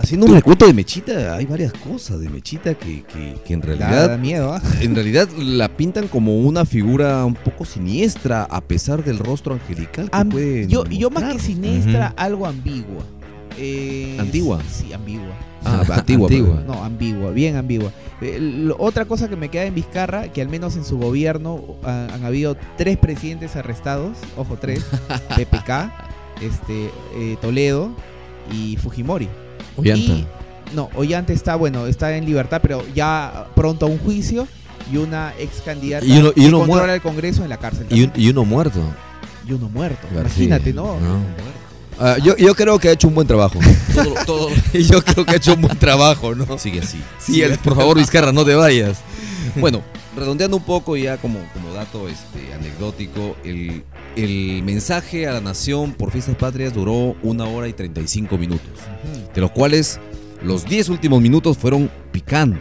[0.04, 3.66] Haciendo un recuento de Mechita, hay varias cosas de Mechita que, que- que en Da,
[3.66, 4.60] realidad da miedo, ¿ah?
[4.82, 10.10] en realidad la pintan como una figura un poco siniestra a pesar del rostro angelical
[10.10, 13.02] que Am- puede yo, yo más que siniestra, algo ambigua.
[13.58, 14.60] Eh, ¿Antigua?
[14.70, 15.32] Sí, ambigua.
[15.64, 16.28] Ah, antigua,
[16.66, 17.90] No, ambigua, bien ambigua.
[18.20, 21.62] Eh, lo- otra cosa que me queda en Vizcarra, que al menos en su gobierno
[21.82, 24.84] ah, han habido tres presidentes arrestados, ojo, tres,
[25.36, 25.92] PPK,
[26.42, 27.90] este, eh, Toledo
[28.52, 29.28] y Fujimori.
[29.76, 30.12] Ollanta.
[30.12, 30.26] Y-
[30.74, 34.48] no, Ollanta está, bueno, está en libertad, pero ya pronto a un juicio
[34.92, 37.86] y una ex candidata Y uno- y que uno controla el Congreso en la cárcel.
[37.90, 38.26] Y, un- también.
[38.26, 38.80] y uno muerto.
[39.46, 40.06] Y uno muerto.
[40.14, 40.96] García, Imagínate, ¿no?
[42.00, 43.58] Ah, yo, yo creo que ha hecho un buen trabajo.
[43.94, 46.58] Todo, todo yo creo que ha hecho un buen trabajo, ¿no?
[46.58, 47.00] sigue así.
[47.20, 48.98] Sí, por favor, Vizcarra, no te vayas.
[49.56, 49.82] Bueno,
[50.16, 53.82] redondeando un poco ya como, como dato este, anecdótico, el,
[54.16, 58.68] el mensaje a la nación por fiestas patrias duró una hora y 35 minutos,
[59.34, 59.98] de los cuales
[60.42, 62.60] los 10 últimos minutos fueron picantes.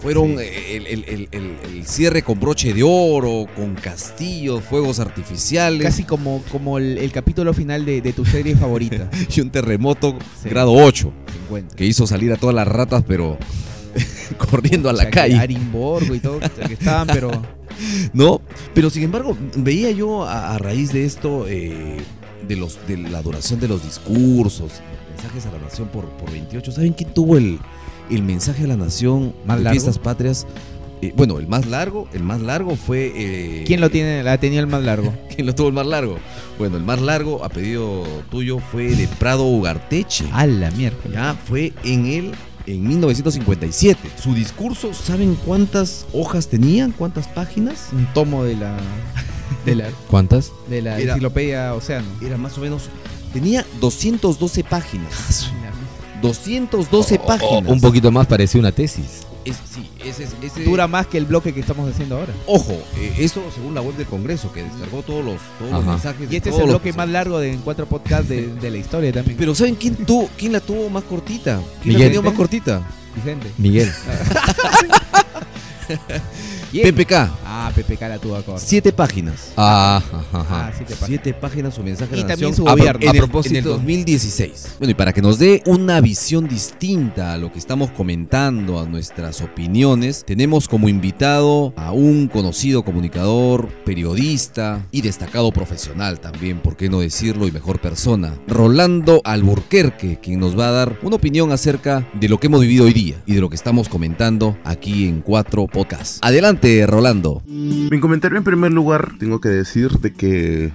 [0.00, 6.02] Fueron el, el- el- el- cierre con broche de oro, con castillos, fuegos artificiales Casi
[6.02, 9.08] como, como el, capítulo final de, de tu serie favorita.
[9.36, 10.48] y un terremoto Sí.
[10.48, 11.12] grado 8
[11.48, 11.76] 50.
[11.76, 13.38] que hizo salir a todas las ratas, pero
[14.50, 15.36] corriendo a O la sea, que calle.
[15.38, 17.30] Arimborgo y todo, que estaban, pero
[18.12, 18.40] ¿no?
[18.74, 21.98] Pero sin embargo, veía yo a, a raíz de esto, eh,
[22.46, 24.72] de, los, de la duración de los discursos,
[25.14, 27.58] mensajes a la nación por, por 28, ¿saben quién tuvo el,
[28.10, 29.74] el mensaje a la nación ¿Más de largo?
[29.74, 30.46] fiestas patrias?
[31.04, 33.12] Eh, bueno, el más largo, el más largo fue...
[33.16, 35.12] eh, ¿quién lo tiene, la tenía el más largo?
[35.34, 36.16] ¿Quién lo tuvo el más largo?
[36.58, 40.24] Bueno, el más largo, a pedido tuyo, fue de Prado Ugarteche.
[40.32, 41.12] A la miércoles.
[41.14, 42.32] Ya fue en el
[42.66, 44.10] en 1957.
[44.22, 46.92] Su discurso, ¿saben cuántas hojas tenían?
[46.92, 47.88] ¿Cuántas páginas?
[47.92, 48.76] Un tomo de la
[49.64, 50.52] de la, ¿Cuántas?
[50.68, 52.06] de la Era- enciclopedia Océano.
[52.20, 52.84] Era más o menos
[53.32, 55.50] tenía 212 páginas.
[56.20, 57.70] 212 O- o- páginas.
[57.72, 59.22] un poquito más parecía una tesis.
[59.44, 62.32] Es- sí, ese, es- ese- Dura más que el bloque que estamos haciendo ahora.
[62.46, 66.30] Ojo, eh, eso según la web del Congreso, que descargó todos los, todos los mensajes.
[66.30, 68.76] Y este es el los bloque más largo de en cuatro podcasts de, de la
[68.78, 69.36] historia también.
[69.36, 71.60] Pero ¿saben quién, tuvo, quién la tuvo más cortita?
[71.82, 72.08] ¿Quién la Miguel.
[72.12, 72.82] tenía más cortita?
[73.16, 73.50] Vicente.
[73.58, 73.92] Miguel.
[76.72, 76.94] ¿Quién?
[76.94, 77.12] PPK.
[77.44, 78.52] Ah, PPK la tuvo acá.
[78.56, 79.52] Siete páginas.
[79.56, 80.66] Ah, ajá, ajá.
[80.68, 81.06] Ah, siete páginas.
[81.22, 83.00] Siete páginas su mensaje a Y la también nación su a gobierno.
[83.02, 84.76] En, A el, propósito- en el 2016.
[84.78, 88.86] Bueno, y para que nos dé una visión distinta a lo que estamos comentando, a
[88.86, 96.76] nuestras opiniones, tenemos como invitado a un conocido comunicador, periodista y destacado profesional también, por
[96.76, 101.52] qué no decirlo, y mejor persona, Rolando Alburquerque, quien nos va a dar una opinión
[101.52, 105.06] acerca de lo que hemos vivido hoy día y de lo que estamos comentando aquí
[105.06, 106.18] en Cuatro Podcasts.
[106.22, 107.42] Adelante, Rolando.
[107.46, 110.70] Mi comentario en primer lugar, tengo que decir de que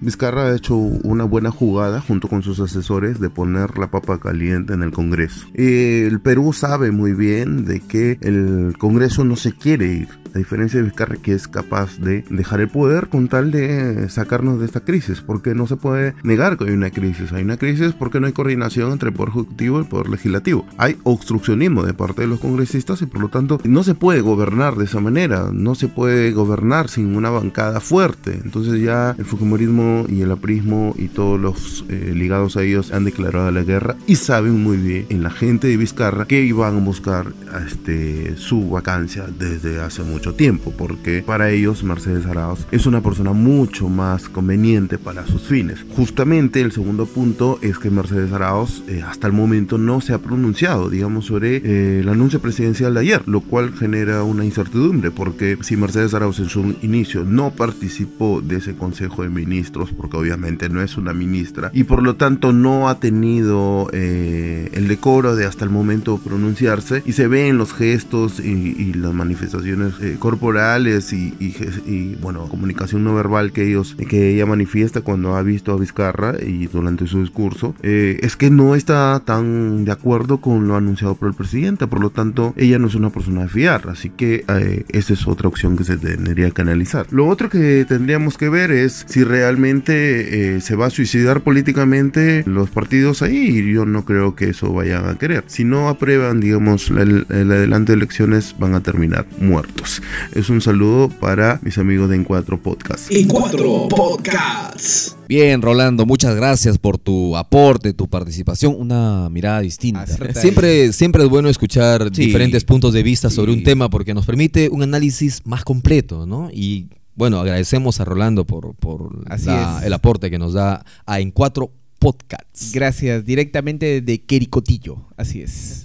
[0.00, 4.72] Vizcarra ha hecho una buena jugada junto con sus asesores de poner la papa caliente
[4.72, 5.46] en el Congreso.
[5.54, 10.38] Eh, el Perú sabe muy bien de que el Congreso no se quiere ir, a
[10.38, 14.66] diferencia de Vizcarra que es capaz de dejar el poder con tal de sacarnos de
[14.66, 17.32] esta crisis, porque no se puede negar que hay una crisis.
[17.32, 20.66] Hay una crisis porque no hay coordinación entre el Poder Ejecutivo y el Poder Legislativo.
[20.78, 24.76] Hay obstruccionismo de parte de los congresistas y por lo tanto no se puede gobernar
[24.76, 28.40] de esa manera, no se puede gobernar sin una bancada fuerte.
[28.42, 33.04] Entonces ya el Fujimorismo y el aprismo y todos los eh, ligados a ellos han
[33.04, 36.80] declarado la guerra y saben muy bien en la gente de Vizcarra que iban a
[36.80, 37.32] buscar
[37.66, 43.32] este, su vacancia desde hace mucho tiempo, porque para ellos Mercedes Arauz es una persona
[43.32, 45.84] mucho más conveniente para sus fines.
[45.96, 50.18] Justamente el segundo punto es que Mercedes Arauz eh, hasta el momento no se ha
[50.18, 55.58] pronunciado, digamos, sobre eh, el anuncio presidencial de ayer, lo cual genera una incertidumbre, porque
[55.62, 60.68] si Mercedes Arauz en su inicio no participó de ese Consejo de Ministros, porque obviamente
[60.68, 65.46] no es una ministra, y por lo tanto no ha tenido eh, el decoro de
[65.46, 70.16] hasta el momento pronunciarse, y se ve en los gestos y, y las manifestaciones eh,
[70.18, 71.50] corporales y, y
[71.86, 76.34] y, bueno, comunicación no verbal que ellos, que ella manifiesta cuando ha visto a Vizcarra
[76.40, 81.14] y durante su discurso, eh, es que no está tan de acuerdo con lo anunciado
[81.14, 84.44] por el presidente, por lo tanto ella no es una persona de fiar, así que
[84.48, 87.06] eh, esa es otra opción que se tendría que analizar.
[87.10, 92.42] Lo otro que tendríamos que ver es si realmente eh, se va a suicidar políticamente
[92.46, 95.44] los partidos ahí, y yo no creo que eso vayan a querer.
[95.46, 100.02] Si no aprueban, digamos, el, el adelante de elecciones, van a terminar muertos.
[100.34, 103.10] Es un saludo para mis amigos de En Cuatro Podcast.
[103.10, 105.16] En cuatro podcasts.
[105.28, 110.02] Bien, Rolando, muchas gracias por tu aporte, tu participación, una mirada distinta.
[110.02, 110.40] Acerta.
[110.40, 112.26] Siempre, siempre es bueno escuchar Sí.
[112.26, 116.50] diferentes puntos de vista sobre un tema porque nos permite un análisis más completo, ¿no?
[116.52, 116.88] Y
[117.20, 121.70] bueno, agradecemos a Rolando por, por la- el aporte que nos da a En Cuatro
[122.00, 122.72] Podcasts.
[122.72, 124.96] Gracias, directamente de Quericotillo.
[125.16, 125.84] Así es.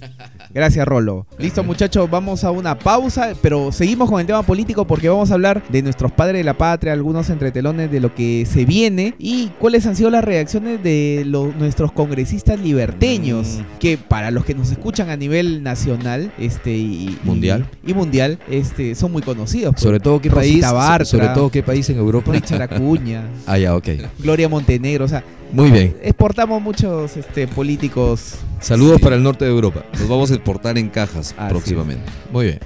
[0.54, 1.26] Gracias, Rolo.
[1.38, 5.34] Listo, muchachos, vamos a una pausa, pero seguimos con el tema político porque vamos a
[5.34, 9.48] hablar de nuestros padres de la patria, algunos entretelones de lo que se viene y
[9.58, 13.78] cuáles han sido las reacciones de los, nuestros congresistas liberteños, Mm.
[13.78, 17.68] que para los que nos escuchan a nivel nacional este y, Mundial.
[17.86, 19.74] y, mundial, este son muy conocidos.
[19.74, 19.82] pues.
[19.82, 22.32] Sobre todo qué país, Bartra, sobre todo qué país en Europa.
[22.32, 23.88] Richard Acuña, ah, ya, ok.
[24.18, 25.96] Gloria Montenegro, o sea, Muy bien.
[26.02, 28.34] exportamos muchos este, políticos.
[28.60, 29.02] Saludos Sí.
[29.04, 29.84] para el norte de Europa.
[29.98, 32.04] Nos vamos a exportar en cajas Ah, próximamente.
[32.32, 32.60] Muy bien.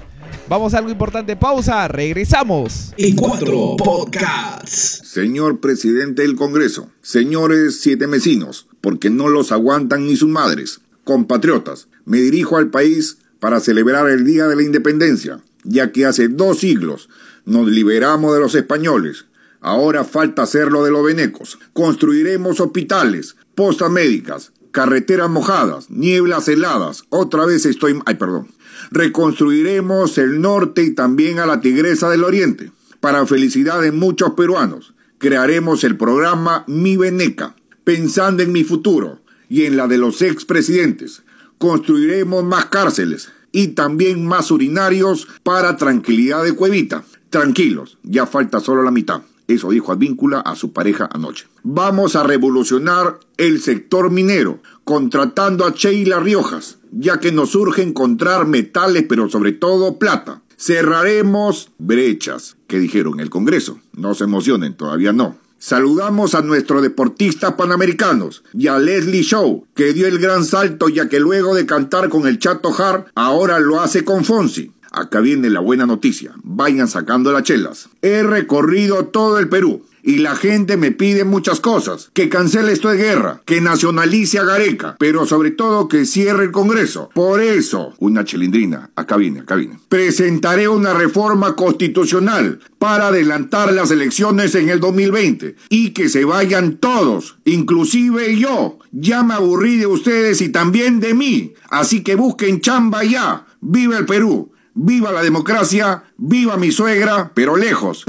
[0.49, 2.93] Vamos a algo importante, pausa, regresamos.
[2.97, 5.01] y 4 Podcasts.
[5.05, 11.87] Señor presidente del Congreso, señores siete vecinos, porque no los aguantan ni sus madres, compatriotas,
[12.05, 16.59] me dirijo al país para celebrar el Día de la Independencia, ya que hace dos
[16.59, 17.09] siglos
[17.45, 19.25] nos liberamos de los españoles.
[19.61, 21.59] Ahora falta hacerlo de los venecos.
[21.73, 27.03] Construiremos hospitales, postas médicas, carreteras mojadas, nieblas heladas.
[27.09, 27.99] Otra vez estoy...
[28.05, 28.47] Ay, perdón.
[28.89, 32.71] Reconstruiremos el norte y también a la Tigresa del Oriente.
[32.99, 39.65] Para felicidad de muchos peruanos, crearemos el programa Mi Veneca, pensando en mi futuro y
[39.65, 41.21] en la de los expresidentes.
[41.59, 47.03] Construiremos más cárceles y también más urinarios para tranquilidad de Cuevita.
[47.29, 49.21] Tranquilos, ya falta solo la mitad.
[49.47, 51.47] Eso dijo Advíncula a su pareja anoche.
[51.63, 58.47] Vamos a revolucionar el sector minero, contratando a Sheila Riojas, ya que nos urge encontrar
[58.47, 60.41] metales, pero sobre todo plata.
[60.57, 63.79] Cerraremos brechas, que dijeron el Congreso.
[63.93, 65.37] No se emocionen, todavía no.
[65.57, 71.07] Saludamos a nuestros deportistas panamericanos y a Leslie Show, que dio el gran salto ya
[71.07, 74.71] que luego de cantar con el Chato Hart, ahora lo hace con Fonsi.
[74.91, 76.33] Acá viene la buena noticia.
[76.43, 77.89] Vayan sacando las chelas.
[78.01, 79.83] He recorrido todo el Perú.
[80.03, 82.09] Y la gente me pide muchas cosas.
[82.13, 83.41] Que cancele esto de guerra.
[83.45, 84.95] Que nacionalice a Gareca.
[84.99, 87.09] Pero sobre todo que cierre el Congreso.
[87.13, 88.89] Por eso, una chilindrina.
[88.95, 89.79] Acá viene, acá viene.
[89.87, 95.55] Presentaré una reforma constitucional para adelantar las elecciones en el 2020.
[95.69, 97.37] Y que se vayan todos.
[97.45, 98.79] Inclusive yo.
[98.91, 101.53] Ya me aburrí de ustedes y también de mí.
[101.69, 103.45] Así que busquen chamba ya.
[103.61, 104.51] Viva el Perú.
[104.73, 108.05] Viva la democracia, viva mi suegra, pero lejos.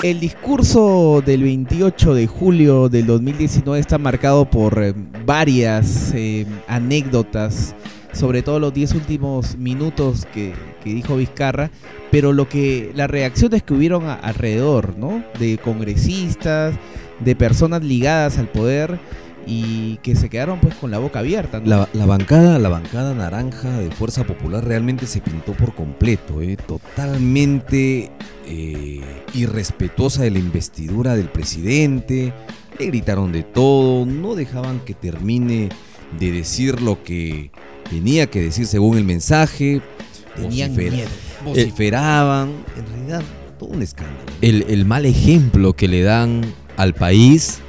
[0.00, 4.94] El discurso del 28 de julio del 2019 está marcado por eh,
[5.26, 7.74] varias eh, anécdotas,
[8.12, 11.72] sobre todo los 10 últimos minutos que, que dijo Vizcarra,
[12.12, 15.24] pero lo que las reacciones que hubieron alrededor, ¿no?
[15.40, 16.76] De congresistas,
[17.18, 19.00] de personas ligadas al poder
[19.46, 21.60] y que se quedaron pues con la boca abierta.
[21.60, 21.66] ¿no?
[21.66, 26.56] La, la bancada, la bancada naranja de Fuerza Popular realmente se pintó por completo, ¿eh?
[26.56, 28.10] totalmente
[28.46, 29.00] eh,
[29.34, 32.32] irrespetuosa de la investidura del presidente.
[32.78, 35.68] Le gritaron de todo, no dejaban que termine
[36.18, 37.50] de decir lo que
[37.88, 39.80] tenía que decir según el mensaje.
[40.36, 41.08] Tenían Vocifera- miedo.
[41.44, 43.22] Vociferaban, en realidad,
[43.58, 44.18] todo un escándalo.
[44.40, 46.40] El, el mal ejemplo que le dan
[46.76, 47.60] al país,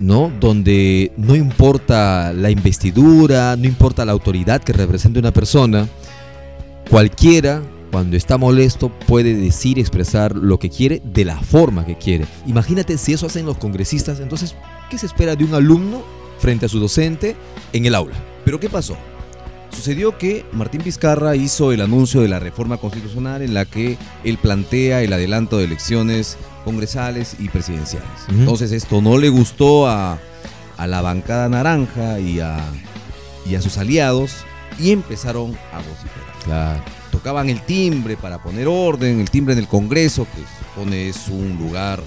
[0.00, 0.32] ¿no?
[0.40, 5.88] Donde no importa la investidura, no importa la autoridad que represente una persona,
[6.90, 12.26] cualquiera, cuando está molesto, puede decir, expresar lo que quiere de la forma que quiere.
[12.46, 14.54] Imagínate si eso hacen los congresistas, entonces,
[14.90, 16.02] ¿qué se espera de un alumno
[16.38, 17.36] frente a su docente
[17.72, 18.16] en el aula?
[18.44, 18.96] Pero ¿qué pasó?
[19.72, 24.38] Sucedió que Martín Vizcarra hizo el anuncio de la reforma constitucional en la que él
[24.38, 28.08] plantea el adelanto de elecciones congresales y presidenciales.
[28.28, 30.18] Entonces esto no le gustó a,
[30.76, 32.58] a la bancada naranja y a,
[33.44, 34.44] y a sus aliados
[34.78, 36.32] y empezaron a vociferar.
[36.44, 36.82] Claro.
[37.10, 41.58] Tocaban el timbre para poner orden, el timbre en el Congreso, que supone es un
[41.58, 42.00] lugar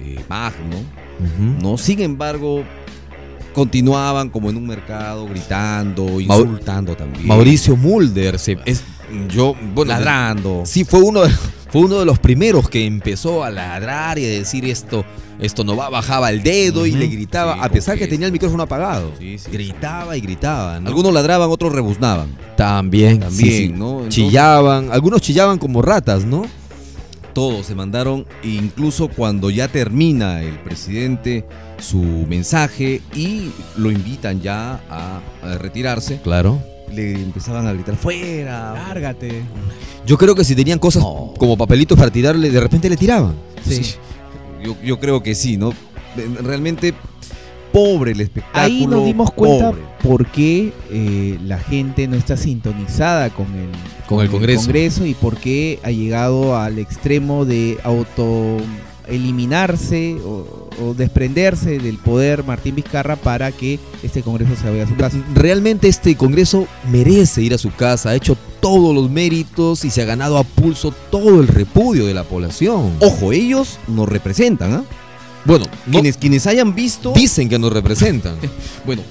[0.00, 0.76] eh, magno,
[1.60, 1.76] ¿no?
[1.78, 2.64] Sin embargo,
[3.54, 7.26] continuaban como en un mercado gritando, insultando también.
[7.26, 8.82] Mauricio Mulder, se- es,
[9.30, 10.62] yo, bueno, ladrando.
[10.66, 11.30] Sí, fue uno, de,
[11.70, 15.04] fue uno de los primeros que empezó a ladrar y a decir esto,
[15.40, 18.26] esto no va, bajaba el dedo y le gritaba, Sí, a pesar que que- tenía
[18.26, 19.12] el micrófono apagado.
[19.18, 19.50] Sí, sí.
[19.50, 20.88] Gritaba y gritaba, ¿no?
[20.88, 22.28] Algunos ladraban, otros rebuznaban.
[22.56, 23.68] también, También, sí, sí.
[23.68, 23.90] ¿no?
[24.04, 26.46] Entonces- Chillaban, algunos chillaban como ratas, ¿no?
[27.32, 31.44] Todos se mandaron, incluso cuando ya termina el presidente
[31.84, 36.60] su mensaje y lo invitan ya a, a retirarse, Claro.
[36.92, 38.72] le empezaban a gritar fuera.
[38.74, 39.42] Lárgate.
[40.06, 41.34] Yo creo que si tenían cosas No.
[41.38, 43.34] como papelitos para tirarle, de repente le tiraban.
[43.66, 43.94] Sí.
[44.64, 45.72] Yo, yo creo que sí, ¿no?
[46.42, 46.94] Realmente
[47.72, 48.62] pobre el espectáculo.
[48.62, 49.82] Ahí nos dimos cuenta pobre.
[50.02, 53.68] por qué eh, la gente no está sintonizada con el,
[54.06, 55.04] Con el Congreso.
[55.06, 58.58] y por qué ha llegado al extremo de auto
[59.08, 64.88] eliminarse o, o desprenderse del poder Martín Vizcarra para que este Congreso se vaya a
[64.88, 65.18] su casa.
[65.34, 70.02] Realmente este Congreso merece ir a su casa, ha hecho todos los méritos y se
[70.02, 72.92] ha ganado a pulso todo el repudio de la población.
[73.00, 74.84] Ojo, ellos nos representan, ¿ah?
[75.44, 78.36] Bueno, no- Quienes, quienes hayan visto, dicen que nos representan.
[78.86, 79.02] bueno,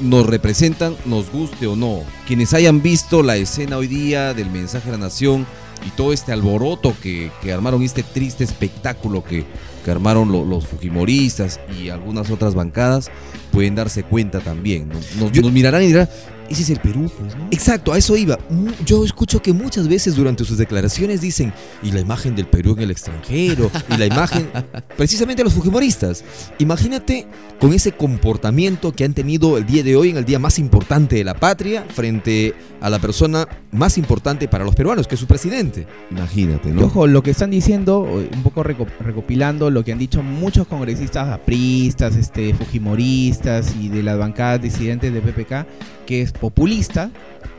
[0.00, 2.02] nos representan, nos guste o no.
[2.26, 5.46] Quienes hayan visto la escena hoy día del mensaje a la nación
[5.86, 9.44] y todo este alboroto que, que armaron, este triste espectáculo que,
[9.84, 13.10] que armaron lo- los fujimoristas y algunas otras bancadas,
[13.52, 14.88] pueden darse cuenta también.
[14.88, 14.94] ¿no?
[15.18, 16.08] Nos, Yo- nos mirarán y dirán,
[16.50, 17.46] ese es el Perú, pues, ¿no?
[17.50, 18.38] Exacto, a eso iba.
[18.84, 22.80] Yo escucho que muchas veces durante sus declaraciones dicen, y la imagen del Perú en
[22.82, 24.48] el extranjero, y la imagen,
[24.96, 26.24] precisamente los fujimoristas.
[26.58, 27.26] Imagínate
[27.60, 31.16] con ese comportamiento que han tenido el día de hoy, en el día más importante
[31.16, 35.26] de la patria, frente a la persona más importante para los peruanos, que es su
[35.26, 35.86] presidente.
[36.10, 36.86] Imagínate, Y ¿no?
[36.86, 40.66] ojo, lo que están diciendo, eh, un poco reco- recopilando lo que han dicho muchos
[40.66, 45.66] congresistas apristas, este, fujimoristas y de las bancadas disidentes de PPK,
[46.10, 47.08] que es populista,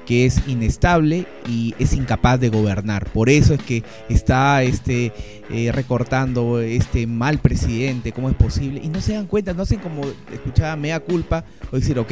[0.05, 3.05] que es inestable y es incapaz de gobernar.
[3.11, 5.13] Por eso es que está este,
[5.49, 8.81] eh, recortando este mal presidente, cómo es posible.
[8.83, 10.01] Y no se dan cuenta, no hacen como
[10.33, 12.11] escuchaba mea culpa o decir, ok,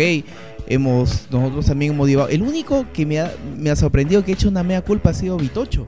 [0.67, 2.29] hemos, nosotros también hemos llevado.
[2.29, 5.13] El único que me ha, me ha sorprendido que ha hecho una mea culpa ha
[5.13, 5.87] sido Vitocho.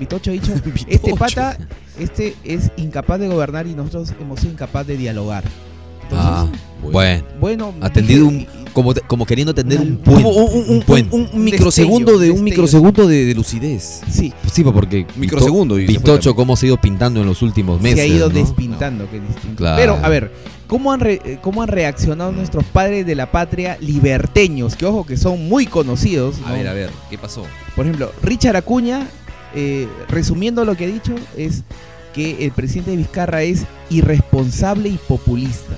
[0.00, 0.52] Vitocho ha dicho,
[0.88, 1.56] este pata,
[1.96, 5.44] este es incapaz de gobernar y nosotros hemos sido incapaz de dialogar.
[6.02, 6.46] Entonces, Ah,
[6.82, 7.24] bueno.
[7.38, 10.22] bueno, Atendido dije, un- Como, te- como queriendo tener un puente.
[10.22, 11.14] Como un, un- un- puente.
[11.14, 14.00] un- un microsegundo de un microsegundo de, de lucidez.
[14.10, 16.34] Sí, Sí, pues, porque Microsegundo Vitocho, también.
[16.34, 17.98] cómo se ha ido pintando en los últimos meses.
[17.98, 18.34] se ha ido ¿no?
[18.34, 19.56] despintando, que es distinto.
[19.56, 19.76] Claro.
[19.76, 20.32] Pero, a ver,
[20.66, 24.74] ¿cómo han, re- eh, ¿cómo han reaccionado nuestros padres de la patria liberteños?
[24.76, 26.36] Que ojo, que son muy conocidos.
[26.46, 26.54] A ¿no?
[26.54, 27.44] ver, a ver, ¿qué pasó?
[27.76, 29.06] Por ejemplo, Richard Acuña,
[29.54, 31.62] eh, resumiendo lo que ha dicho, es
[32.14, 35.74] que el presidente de Vizcarra es irresponsable y populista.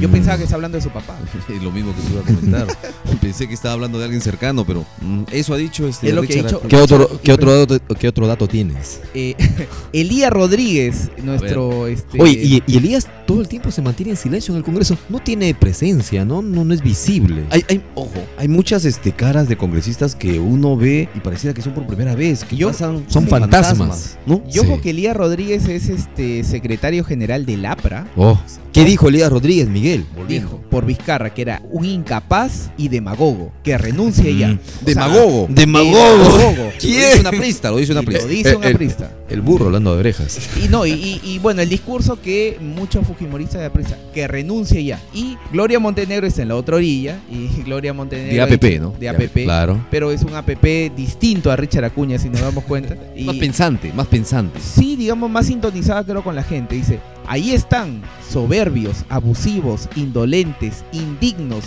[0.00, 0.12] Yo Mm.
[0.12, 1.18] pensaba que está hablando de su papá.
[1.54, 2.66] Es lo mismo que te iba a comentar.
[3.20, 6.22] Pensé que estaba hablando de alguien cercano, pero mm, eso ha dicho este Es lo
[6.22, 6.68] que ha Richard dicho.
[6.68, 9.00] ¿Qué otro, qué, otro dato, ¿Qué otro dato tienes?
[9.14, 9.34] Eh,
[9.92, 11.86] Elías Rodríguez, nuestro...
[11.86, 14.96] Este, Oye, y, y Elías todo el tiempo se mantiene en silencio en el Congreso.
[15.08, 16.42] No tiene presencia, ¿no?
[16.42, 17.44] No, no es visible.
[17.50, 21.62] Hay, hay, ojo, hay muchas este, caras de congresistas que uno ve y pareciera que
[21.62, 24.18] son por primera vez, que Yo- pasan son como fantasmas.
[24.26, 24.42] ¿no?
[24.52, 24.80] Y ojo Sí.
[24.82, 28.06] que Elías Rodríguez es este secretario general del APRA.
[28.16, 28.38] Oh,
[28.72, 30.04] ¿Qué dijo Elías Rodríguez, Miguel?
[30.28, 34.56] Dijo por Vizcarra que era un incapaz y demagogo, que renuncie ya.
[34.82, 35.46] Demagogo.
[35.50, 35.98] Demagogo.
[36.38, 36.64] demagogo.
[36.64, 38.22] Lo dice una prista, lo dice una prista.
[38.24, 39.10] Lo dice Eh, eh, aprista.
[39.28, 40.38] El burro hablando de orejas.
[40.62, 44.84] Y no, y, y- y bueno, el discurso que muchos fujimoristas de aprista, que renuncie
[44.84, 45.00] ya.
[45.14, 48.46] Y Gloria Montenegro está en la otra orilla, y Gloria Montenegro...
[48.46, 48.90] De APP, ¿no?
[48.90, 49.44] De De APP.
[49.44, 49.84] Claro.
[49.90, 52.96] Pero es un APP distinto a Richard Acuña, si nos damos cuenta.
[53.16, 54.60] Y Más pensante, más pensante.
[54.60, 56.74] sí, digamos, más sintonizada creo con la gente.
[56.76, 61.64] Dice, ahí están, soberbios, abusivos, indolentes, indignos.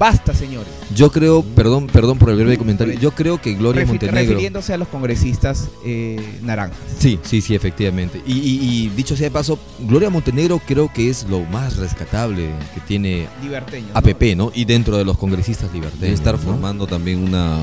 [0.00, 0.70] Basta, señores.
[0.94, 2.98] Yo creo, perdón, perdón por el breve comentario.
[2.98, 4.20] Yo creo que Gloria Refi- Montenegro.
[4.30, 6.78] refiriéndose a los congresistas eh, naranjas.
[6.98, 8.22] Sí, sí, sí, efectivamente.
[8.26, 12.48] Y, y- y dicho sea de paso, Gloria Montenegro creo que es lo más rescatable
[12.74, 13.90] que tiene Liberteños.
[13.92, 13.98] ¿no?
[13.98, 14.50] APP, ¿no?
[14.54, 16.00] Y dentro de los congresistas libertarios.
[16.00, 16.40] Debe estar ¿no?
[16.40, 17.58] formando también una.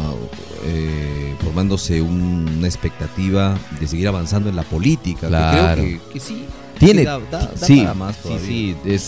[0.63, 5.21] eh, formándose un- una expectativa de seguir avanzando en la política.
[5.21, 5.81] que Claro.
[5.81, 6.45] creo que, que sí.
[6.79, 9.01] Tiene, da- da- da sí, para más sí, sí, es-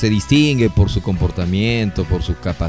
[0.00, 2.63] se distingue por su comportamiento, por su capacidad,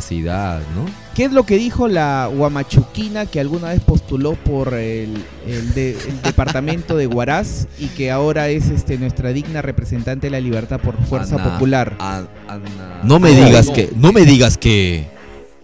[0.76, 0.86] ¿no?
[1.16, 5.14] ¿Qué es lo que dijo la Huamachuquina que alguna vez postuló por el,
[5.48, 10.32] el de- el departamento de Huaraz y que ahora es este nuestra digna representante de
[10.32, 11.96] la libertad por Fuerza Ana- Popular?
[12.00, 15.08] A- Ana- No me digas que, no me digas que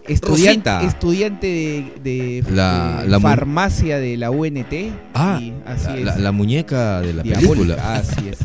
[0.08, 0.82] Estudiante, Rosita.
[0.82, 1.46] estudiante
[2.02, 4.92] de, de- La- de la mu- farmacia de la UNT.
[5.14, 6.04] Ah, y así la, es.
[6.04, 7.94] la- la muñeca de la Diabólica, película.
[7.94, 8.38] Así es.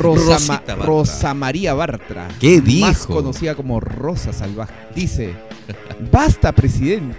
[0.00, 0.74] Rosa, Bartra.
[0.86, 2.28] Rosa María Bartra.
[2.40, 3.14] ¿Qué Más dijo?
[3.14, 4.72] conocida como Rosa Salvaje.
[4.94, 5.34] Dice,
[6.10, 7.16] basta presidente,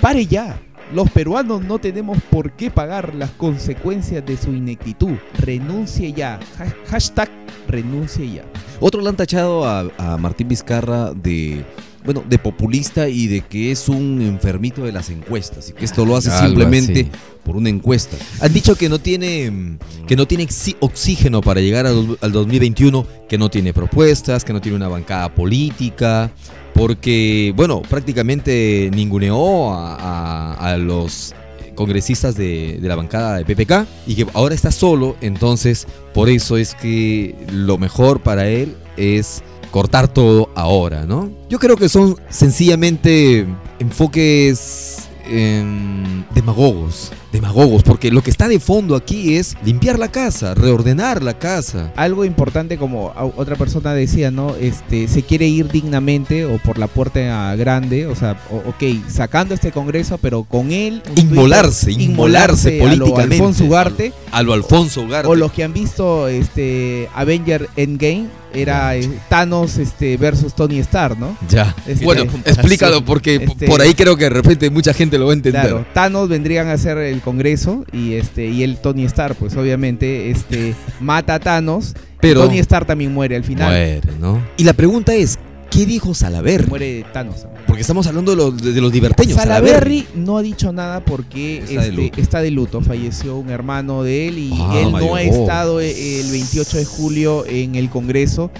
[0.00, 0.58] pare ya.
[0.92, 5.12] Los peruanos no tenemos por qué pagar las consecuencias de su ineptitud.
[5.38, 6.38] Renuncie ya.
[6.58, 7.28] Ha- hashtag
[7.66, 8.42] renuncie ya.
[8.80, 11.64] Otros le han tachado a, a Martín Vizcarra de.
[12.04, 16.04] Bueno, de populista y de que es un enfermito de las encuestas y que esto
[16.04, 17.10] lo hace Algo simplemente así.
[17.44, 18.16] por una encuesta.
[18.40, 20.46] Han dicho que no tiene mm, que no tiene
[20.80, 25.34] oxígeno para llegar al, al 2021, que no tiene propuestas, que no tiene una bancada
[25.34, 26.30] política,
[26.74, 31.34] porque, bueno, prácticamente ninguneó a, a- a los
[31.74, 36.56] congresistas de, de la bancada de PPK y que ahora está solo, entonces por eso
[36.56, 39.42] es que lo mejor para él es
[39.74, 41.28] cortar todo ahora, ¿no?
[41.50, 43.44] Yo creo que son sencillamente
[43.80, 50.54] enfoques em, demagogos demagogos, porque lo que está de fondo aquí es limpiar la casa,
[50.54, 51.92] reordenar la casa.
[51.96, 54.54] Algo importante como otra persona decía, ¿no?
[54.54, 59.72] Este, se quiere ir dignamente o por la puerta grande, o sea, ok, sacando este
[59.72, 63.34] congreso, pero con él Inmolarse, Twitter, inmolarse a lo políticamente.
[63.34, 65.28] Alfonso Ugarte, A lo Alfonso Ugarte.
[65.28, 71.18] o los que han visto este Avenger Endgame, era eh, Thanos este, versus Tony Stark,
[71.18, 71.36] ¿no?
[71.48, 71.74] Ya.
[71.86, 75.32] Este, bueno, explícalo porque este- por ahí creo que de repente mucha gente lo va
[75.32, 75.62] a entender.
[75.62, 80.30] Claro, Thanos vendrían a hacer el Congreso y este y el Tony Stark, pues obviamente,
[80.30, 83.68] este mata a Thanos, Pero- Tony Stark también muere al final.
[83.70, 84.40] Muere, ¿no?
[84.56, 85.38] Y la pregunta es,
[85.70, 86.66] ¿qué dijo Salaverry?
[86.68, 87.46] Muere Thanos.
[87.66, 89.36] Porque estamos hablando de los, de los liberteños.
[89.36, 92.20] Salaverry no ha dicho nada porque Está de este, luto.
[92.20, 92.80] está de luto.
[92.82, 96.84] Falleció un hermano de él y Ah, él no ha estado eh, el 28 de
[96.84, 98.50] julio en el Congreso.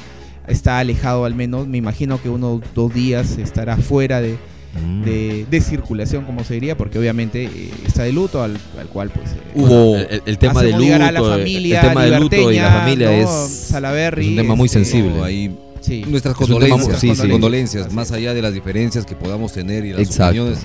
[0.49, 1.69] Está alejado al menos.
[1.69, 4.37] Me imagino que unos dos días estará fuera de,
[4.75, 5.05] Mm.
[5.05, 9.11] de, de circulación, como se diría, porque obviamente eh, está de luto, al, al cual
[9.11, 9.31] pues...
[9.31, 12.51] eh, Hubo el, el tema hacemos luto, a la el- familia el tema del luto
[12.53, 13.13] y la familia ¿no?
[13.45, 15.23] es, un tema muy este, sensible.
[15.23, 16.03] Ahí Sí.
[16.09, 17.29] nuestras condolencias, muy- sí, sí.
[17.29, 20.41] condolencias, más allá de las diferencias que podamos tener y las Exacto.
[20.43, 20.65] opiniones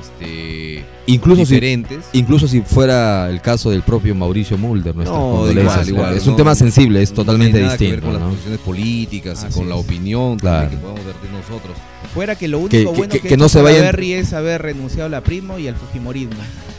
[0.00, 2.04] este, Incluso si, diferentes.
[2.12, 6.24] incluso si fuera el caso del propio Mauricio Mulder, nuestras No, condolencias, igual, igual, es
[6.26, 6.36] un no.
[6.36, 8.12] tema sensible, es No totalmente tiene nada que ver distinto.
[8.18, 10.60] con las posiciones políticas y con la opinión Claro.
[10.68, 11.76] también que podamos vertir nosotros.
[12.14, 14.62] Fuera que lo único Que- bueno que- que, que no se vayan- Salaverry es haber
[14.62, 16.34] renunciado a la primo y al fujimorismo.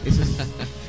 [0.06, 0.30] Eso es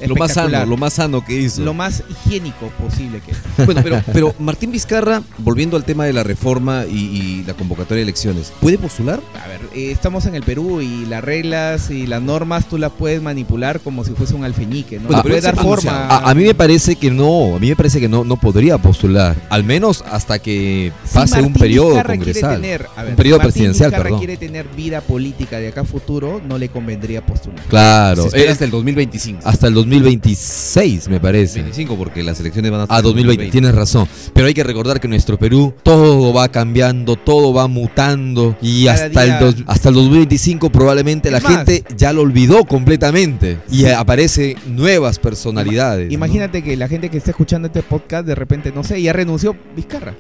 [0.07, 1.62] Lo más sano, lo más sano que hizo.
[1.62, 6.22] Lo más higiénico posible que Bueno, pero, pero Martín Vizcarra, volviendo al tema de la
[6.22, 9.20] reforma y, y la convocatoria de elecciones, ¿puede postular?
[9.44, 12.90] A ver, eh, estamos en el Perú y las reglas y las normas tú las
[12.92, 15.09] puedes manipular como si fuese un alfeñique, ¿no?
[15.09, 16.07] Bueno, puedes dar forma.
[16.07, 18.78] A, a mí me parece que no, a mí me parece que no, no podría
[18.78, 23.16] postular, al menos hasta que Si pase un periodo Vizcarra congresal, tener- a ver, un
[23.16, 24.18] periodo Martín presidencial, Vizcarra perdón.
[24.18, 27.61] quiere tener vida política de acá a futuro, no le convendría postular.
[27.68, 29.40] Claro, espera eh, hasta el 2025.
[29.44, 31.61] hasta el 2026 me parece.
[31.61, 34.09] 25 porque las elecciones van a ser A en 2020, tienes razón.
[34.32, 38.86] Pero hay que recordar que en nuestro Perú todo va cambiando, todo va mutando y
[38.86, 41.53] Cada hasta el, dos- hasta el 2025 probablemente Es la más.
[41.57, 46.09] gente ya lo olvidó completamente y aparecen nuevas personalidades.
[46.09, 46.14] ¿no?
[46.14, 49.57] Imagínate que la gente que está escuchando este podcast de repente, no sé, ya renunció
[49.76, 50.14] Vizcarra.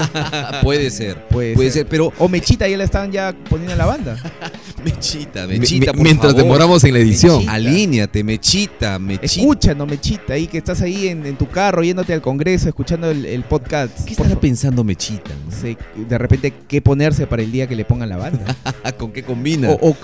[0.62, 1.26] Puede ser.
[1.28, 1.82] Puede, Puede ser.
[1.82, 4.16] ser, pero O Mechita ya la estaban ya poniendo en la banda.
[4.84, 6.44] Mechita, Mechita, por mientras favor.
[6.44, 7.36] demoramos en la edición.
[7.36, 7.52] Mechita.
[7.52, 9.26] Alíñate, Mechita, Mechita.
[9.26, 13.24] Escúchanos, Mechita, ahí que estás ahí en, en tu carro yéndote al Congreso, escuchando el,
[13.26, 14.04] el podcast.
[14.04, 15.30] ¿Qué estará pensando Mechita?
[15.44, 18.56] no sé, de repente qué ponerse para el día que le pongan la banda.
[18.98, 19.70] ¿Con qué combina?
[19.70, 19.96] o, o-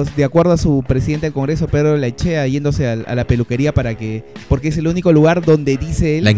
[0.00, 3.94] o de acuerdo a su presidente del Congreso, Pedro Laichea, yéndose a, la peluquería para
[3.96, 4.24] que.
[4.48, 6.32] Porque es el único lugar donde dice él La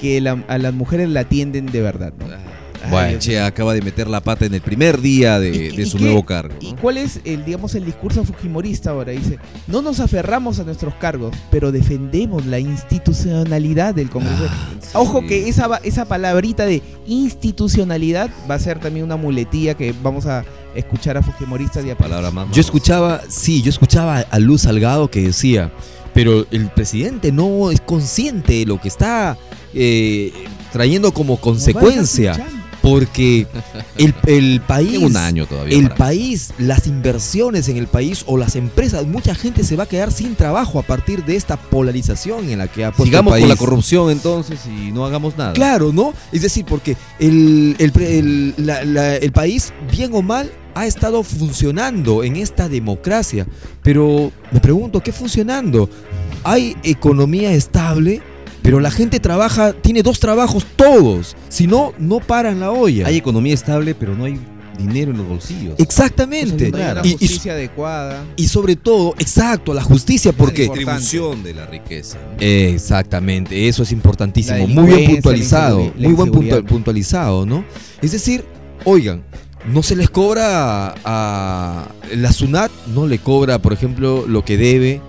[0.00, 2.26] que la- a las mujeres la atienden de verdad, ¿no?
[2.26, 2.32] Ay,
[2.90, 3.18] Bueno.
[3.18, 5.98] Che acaba de meter la pata en el primer día de, ¿Y- de y su
[5.98, 6.54] qué- nuevo cargo.
[6.60, 6.78] ¿Y ¿no?
[6.80, 9.12] cuál es el, digamos, el discurso fujimorista ahora?
[9.12, 14.48] Dice, no nos aferramos a nuestros cargos, pero defendemos la institucionalidad del Congreso.
[14.48, 15.26] Ah, Ojo sí.
[15.28, 20.26] que esa, va- esa palabrita de institucionalidad va a ser también una muletilla que vamos
[20.26, 22.50] a escuchar a fujimoristas y a palabra más.
[22.52, 25.72] Yo escuchaba, sí, yo escuchaba a Luz Salgado que decía,
[26.14, 29.36] pero el presidente no es consciente de lo que está
[29.74, 30.32] eh,
[30.72, 32.32] trayendo como consecuencia,
[32.82, 33.46] porque
[33.96, 34.98] el, el país...
[34.98, 35.76] Un año todavía.
[35.76, 39.88] El país, las inversiones en el país o las empresas, mucha gente se va a
[39.88, 43.40] quedar sin trabajo a partir de esta polarización en la que ha puesto Sigamos el
[43.40, 43.60] con la país.
[43.68, 45.52] corrupción entonces y no hagamos nada.
[45.52, 46.12] Claro, ¿no?
[46.32, 50.86] Es decir, porque el, el pre- el- la- la- el país, bien o mal, ha
[50.86, 53.46] estado funcionando en esta democracia.
[53.82, 55.88] Pero me pregunto, ¿qué funcionando?
[56.44, 58.22] Hay economía estable,
[58.68, 61.34] pero la gente trabaja, tiene dos trabajos todos.
[61.48, 63.06] Si no, no paran la olla.
[63.06, 64.38] Hay economía estable, pero no hay
[64.76, 65.74] dinero en los bolsillos.
[65.78, 66.70] Exactamente.
[66.70, 68.26] No hay una Y- y- justicia adecuada.
[68.36, 70.64] Y, sobre todo, exacto, la justicia, porque...
[70.64, 71.00] Importante.
[71.00, 72.18] distribución de la riqueza.
[72.18, 72.36] ¿no?
[72.42, 74.58] Exactamente, eso es importantísimo.
[74.58, 77.64] La Muy bien puntualizado, la la muy buen puntu- puntualizado, ¿no?
[78.02, 78.44] Es decir,
[78.84, 79.22] oigan,
[79.72, 85.00] no se les cobra a la SUNAT, no le cobra, por ejemplo, lo que debe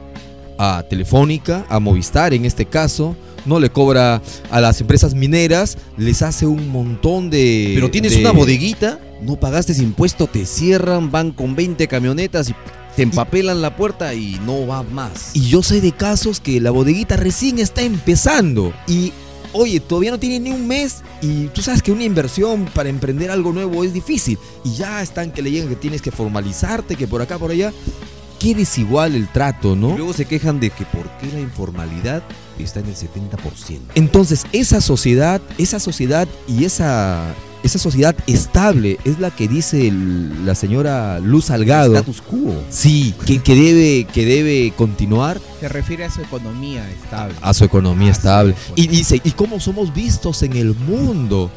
[0.57, 3.17] a Telefónica, a Movistar en este caso,
[3.49, 7.71] no le cobra a las empresas mineras, les hace un montón de...
[7.75, 12.49] Pero tienes de- una bodeguita, no pagaste ese impuesto, te cierran, van con 20 camionetas
[12.49, 12.55] y
[12.95, 15.31] te empapelan la puerta y no va más.
[15.33, 19.11] Y yo sé de casos que la bodeguita recién está empezando y,
[19.53, 23.31] oye, todavía no tiene ni un mes y tú sabes que una inversión para emprender
[23.31, 27.07] algo nuevo es difícil y ya están que le llegan que tienes que formalizarte, que
[27.07, 27.71] por acá, por allá.
[28.39, 29.95] Qué desigual el trato, Y ¿no?
[29.97, 32.23] luego se quejan de que por qué la informalidad
[32.57, 33.79] está en el 70%.
[33.95, 40.45] Entonces, esa sociedad, esa sociedad y esa esa sociedad estable es la que dice el-
[40.45, 41.93] la señora Luz Salgado.
[41.93, 42.55] Status quo.
[42.69, 47.35] Sí, que, que debe, que debe continuar Se refiere a su economía estable.
[47.41, 48.55] a su economía Ah, estable.
[48.67, 51.51] sí, Y dice, ¿y cómo somos vistos en el mundo?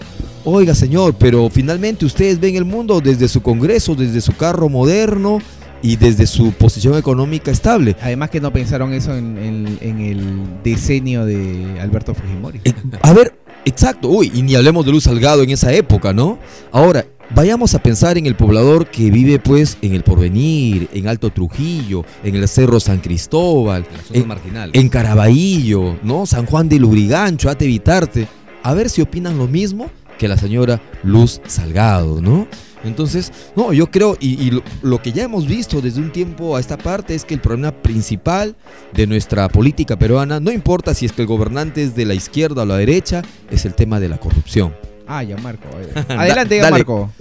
[0.44, 5.38] Oiga, señor, pero finalmente ustedes ven el mundo desde su Congreso, desde su carro moderno
[5.82, 7.96] y desde su posición económica estable.
[8.00, 10.22] Además que no pensaron eso en, en- en el
[10.64, 12.60] decenio de Alberto Fujimori.
[12.64, 12.72] Eh,
[13.02, 16.38] A ver, exacto, uy, y ni hablemos de Luz Salgado en esa época, ¿no?
[16.70, 17.04] Ahora,
[17.34, 22.04] vayamos a pensar en el poblador que vive pues en el Porvenir, en Alto Trujillo,
[22.22, 24.74] en el Cerro San Cristóbal, en, marginales.
[24.80, 26.26] en Caraballo, ¿no?
[26.26, 28.28] San Juan de Lurigancho, Ate Vitarte.
[28.62, 32.46] A ver si opinan lo mismo que la señora Luz Salgado, ¿no?
[32.84, 36.56] Entonces, no, yo creo, y, y lo, lo que ya hemos visto desde un tiempo
[36.56, 38.56] a esta parte es que el problema principal
[38.92, 42.62] de nuestra política peruana, no importa si es que el gobernante es de la izquierda
[42.62, 44.74] o la derecha, es el tema de la corrupción.
[45.06, 45.68] Ah, ya Marco.
[46.08, 46.70] Adelante, ya.
[46.70, 47.10] Marco.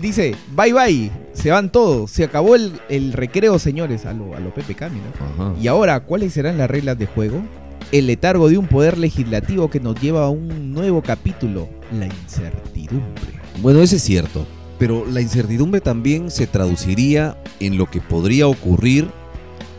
[0.00, 4.40] Dice, bye bye, se van todos, se acabó el, el recreo, señores, a lo, a
[4.40, 5.00] lo Pepe Cami,
[5.36, 5.56] ¿no?
[5.60, 7.42] Y ahora, ¿cuáles serán las reglas de juego?
[7.90, 13.37] El letargo de un poder legislativo que nos lleva a un nuevo capítulo, la incertidumbre.
[13.60, 14.46] Bueno, eso es cierto.
[14.78, 19.08] Pero la incertidumbre también se traduciría en lo que podría ocurrir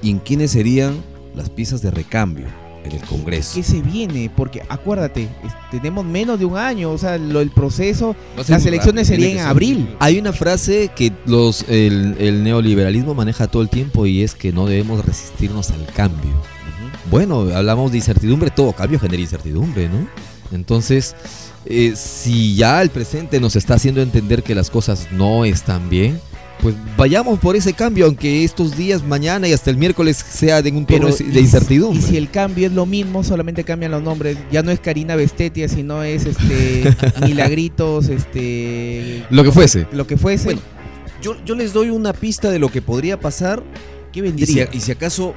[0.01, 0.97] y en quiénes serían
[1.35, 2.47] las piezas de recambio
[2.83, 3.51] en el Congreso.
[3.55, 4.29] ¿Qué se viene?
[4.35, 5.29] Porque acuérdate,
[5.71, 9.39] tenemos menos de un año, o sea, lo, el proceso, las elecciones rápido, serían en
[9.39, 9.95] abril.
[9.99, 14.51] Hay una frase que los, el, el neoliberalismo maneja todo el tiempo y es que
[14.51, 16.31] no debemos resistirnos al cambio.
[16.31, 17.09] Ujú.
[17.11, 20.07] Bueno, hablamos de incertidumbre, todo cambio genera incertidumbre, ¿no?
[20.51, 21.15] Entonces,
[21.69, 26.19] eh, si ya el presente nos está haciendo entender que las cosas no están bien,
[26.61, 30.71] pues vayamos por ese cambio, aunque estos días, mañana y hasta el miércoles sea de
[30.71, 31.99] un tono de- incertidumbre.
[31.99, 34.37] Y si el cambio es lo mismo, solamente cambian los nombres.
[34.51, 36.93] Ya no es Karina Bestetia, sino es este
[37.25, 39.87] Milagritos, este Lo que fuese.
[39.93, 40.45] lo que fuese.
[40.45, 40.61] Bueno,
[41.21, 43.63] Yo, yo les doy una pista de lo que podría pasar
[44.11, 44.69] ¿Qué y si, vendría?
[44.73, 45.33] y si acaso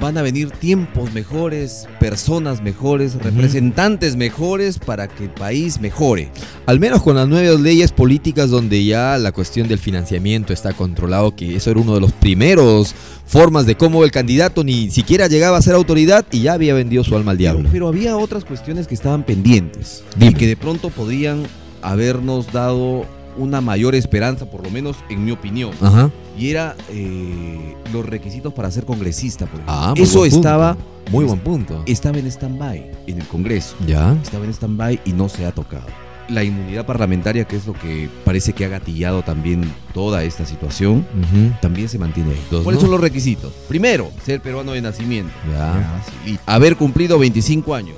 [0.00, 6.30] van a venir tiempos mejores, personas mejores, representantes mejores para que el país mejore.
[6.66, 11.34] Al menos con las nuevas leyes políticas donde ya la cuestión del financiamiento está controlado,
[11.34, 12.94] que eso era uno de los primeros
[13.26, 17.04] formas de cómo el candidato ni siquiera llegaba a ser autoridad y ya había vendido
[17.04, 17.68] su alma al diablo.
[17.72, 20.32] pero había otras cuestiones que estaban pendientes Dime.
[20.32, 21.44] y que de pronto podrían
[21.82, 25.72] habernos dado una mayor esperanza, por lo menos en mi opinión.
[25.80, 26.10] Ajá.
[26.40, 29.44] Y era eh, los requisitos para ser congresista.
[29.44, 29.74] Por ejemplo.
[29.74, 30.48] Ah, muy Eso buen punto.
[30.48, 30.76] estaba,
[31.10, 31.82] Muy buen punto.
[31.86, 33.76] estaba en stand-by en el Congreso.
[33.86, 34.16] Ya.
[34.22, 35.86] Estaba en stand-by y no se ha tocado.
[36.30, 41.04] La inmunidad parlamentaria, que es lo que parece que ha gatillado también toda esta situación,
[41.60, 42.40] también se mantiene ahí.
[42.62, 42.80] ¿Cuáles ¿no?
[42.82, 43.52] son los requisitos?
[43.68, 45.32] Primero, ser peruano de nacimiento.
[45.50, 46.02] Ya.
[46.24, 47.96] Y haber cumplido 25 años.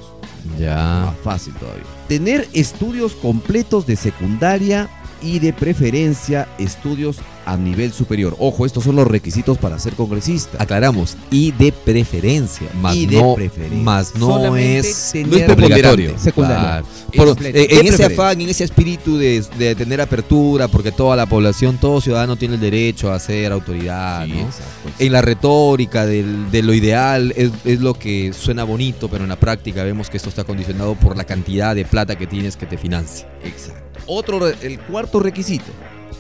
[0.59, 1.05] Ya.
[1.07, 1.85] Más fácil todavía.
[2.09, 4.89] Tener estudios completos de secundaria
[5.23, 8.37] y de preferencia estudios a nivel superior.
[8.39, 10.63] Ojo, estos son los requisitos para ser congresista.
[10.63, 11.17] Aclaramos.
[11.31, 12.69] Y de preferencia.
[12.81, 13.79] Más Y de no, preferencia.
[13.83, 16.19] más no Solamente es, no es obligatorio.
[16.19, 16.85] secundario.
[17.11, 17.35] Claro.
[17.35, 21.27] Por- eh, en ese afán, en ese espíritu de, de tener apertura, porque toda la
[21.27, 24.25] población, todo ciudadano tiene el derecho a ser autoridad.
[24.27, 24.41] Sí, ¿no?
[24.43, 24.91] exacto.
[25.01, 29.31] En la retórica del- de lo ideal es, es lo que suena bonito, pero en
[29.31, 32.67] la práctica vemos que esto está condicionado por la cantidad de plata que tienes que
[32.67, 33.27] te financie.
[33.45, 33.92] Exacto.
[34.07, 35.65] Otro, re- el cuarto requisito.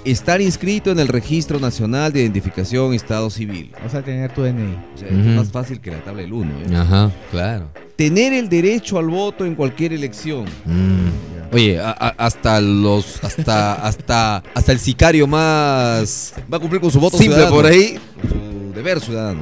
[0.05, 3.70] Estar inscrito en el Registro Nacional de Identificación Estado Civil.
[3.87, 4.76] O sea, tener tu DNI.
[4.95, 6.51] O sea, es más fácil que la tabla del 1.
[6.76, 7.68] Ajá, claro.
[7.95, 10.45] Tener el derecho al voto en cualquier elección.
[10.64, 11.55] Mm.
[11.55, 16.91] Oye, a- a- hasta los, hasta, hasta, hasta el sicario más Va a cumplir con
[16.91, 17.55] su voto simple ciudadano.
[17.57, 19.41] por ahí Con su deber ciudadano.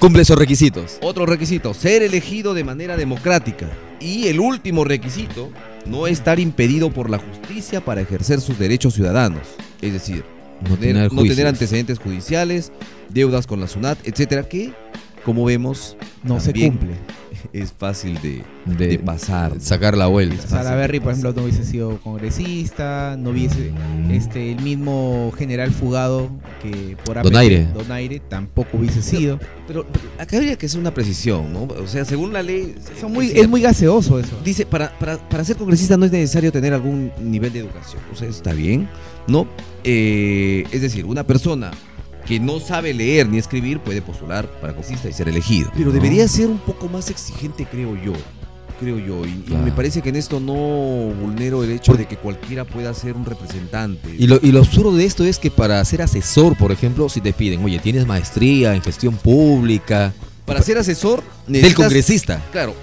[0.00, 0.98] cumple esos requisitos.
[1.00, 3.68] Otro requisito, ser elegido de manera democrática.
[4.00, 5.50] Y el último requisito,
[5.86, 9.42] no estar impedido por la justicia para ejercer sus derechos ciudadanos.
[9.80, 10.24] Es decir,
[10.62, 12.72] No tener, tener, no tener antecedentes judiciales,
[13.08, 14.72] deudas con la SUNAT, etcétera, que,
[15.24, 16.94] como vemos, No se cumple.
[17.52, 19.60] Es fácil de, de, de pasar.
[19.60, 20.46] sacar la vuelta.
[20.46, 23.72] Salaverry, por ejemplo, no hubiese sido congresista, no hubiese
[24.10, 26.30] este el mismo general fugado
[26.62, 27.66] que por APP, Donaire.
[27.72, 29.38] Donaire tampoco hubiese sido.
[29.66, 31.64] Pero, pero acá habría que hacer una precisión, ¿no?
[31.64, 32.74] O sea, según la ley...
[33.00, 34.38] Son muy, decía, es muy gaseoso eso.
[34.44, 38.02] Dice, para, para, para ser congresista no es necesario tener algún nivel de educación.
[38.12, 38.88] O sea, está bien,
[39.26, 39.46] ¿no?
[39.84, 41.70] Eh, es decir, una persona
[42.26, 45.70] que no sabe leer ni escribir puede postular para congresista y ser elegido.
[45.76, 48.12] Pero debería ser un poco más exigente, creo yo.
[48.80, 49.24] Creo yo.
[49.24, 53.14] Y, me parece que en esto no vulnero el hecho de que cualquiera pueda ser
[53.14, 54.14] un representante.
[54.18, 57.22] Y lo, y lo absurdo de esto es que para ser asesor, por ejemplo, si
[57.22, 60.12] te piden, oye, tienes maestría en gestión pública,
[60.44, 62.42] para ser asesor del congresista.
[62.52, 62.74] Claro,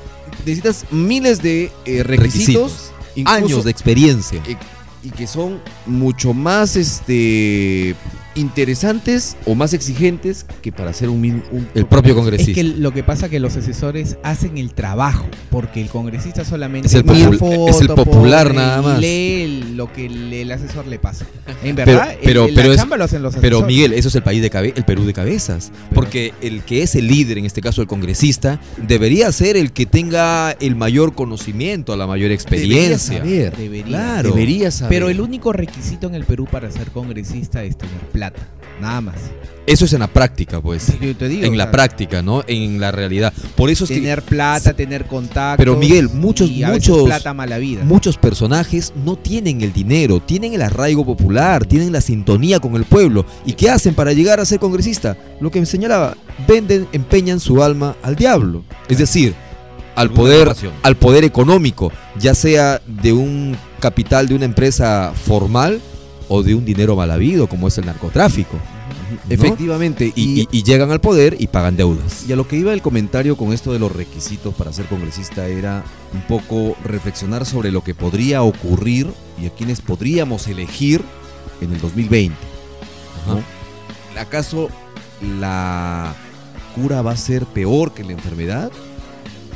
[0.45, 2.91] necesitas miles de eh, requisitos, Requisitos.
[3.15, 4.41] Incluso- años de experiencia.
[4.47, 4.57] eh,
[5.03, 7.95] y que son mucho más este
[8.35, 12.53] interesantes o más exigentes que para hacer un, un- El propio Es congresista.
[12.53, 16.87] que lo que pasa es que los asesores hacen el trabajo, porque el congresista solamente
[16.87, 18.99] Es el popul- foto, es el popular nada más.
[18.99, 21.25] lee el- lo que el, el asesor le pasa.
[21.63, 23.75] En Pero- verdad, pero- el- pero la es- chamba lo hacen los Pero asesores.
[23.75, 26.95] Miguel, eso es el país de cabe- el Perú de cabezas, porque el que es
[26.95, 31.95] el líder, en este caso el congresista, debería ser el que tenga el mayor conocimiento,
[31.95, 33.19] la mayor experiencia.
[33.19, 33.57] Debería saber.
[33.57, 33.85] Debería.
[33.85, 34.29] Claro.
[34.31, 34.89] Debería saber.
[34.89, 37.95] Pero el único requisito en el Perú para ser congresista es tener
[38.29, 38.47] plata,
[38.81, 39.15] nada más.
[39.65, 40.91] Eso es en la práctica, pues.
[40.99, 42.43] Yo te digo, En la práctica, ¿no?
[42.47, 43.31] En la realidad.
[43.55, 45.57] Por eso es que tener plata, tener contactos.
[45.57, 47.81] Pero, Miguel, muchos- y a veces muchos- plata mala vida.
[47.85, 52.83] muchos personajes no tienen el dinero, tienen el arraigo popular, tienen la sintonía con el
[52.83, 53.25] pueblo.
[53.45, 55.15] ¿Y qué hacen para llegar a ser congresista?
[55.39, 58.63] Lo que me señalaba, venden, empeñan su alma al diablo.
[58.89, 59.33] Es decir,
[59.95, 60.51] al poder,
[60.81, 65.79] al poder económico, ya sea de un capital de una empresa formal
[66.35, 68.53] o de un dinero mal habido, como es el narcotráfico.
[68.55, 69.19] ¿no?
[69.29, 70.11] Efectivamente.
[70.15, 72.25] Y, y- y llegan al poder y pagan deudas.
[72.27, 75.47] Y a lo que iba el comentario con esto de los requisitos para ser congresista
[75.47, 79.07] era un poco reflexionar sobre lo que podría ocurrir
[79.41, 81.01] y a quienes podríamos elegir
[81.61, 82.35] en el 2020.
[83.27, 83.41] ¿no?
[84.19, 84.69] ¿Acaso
[85.39, 86.13] la
[86.75, 88.71] cura va a ser peor que la enfermedad?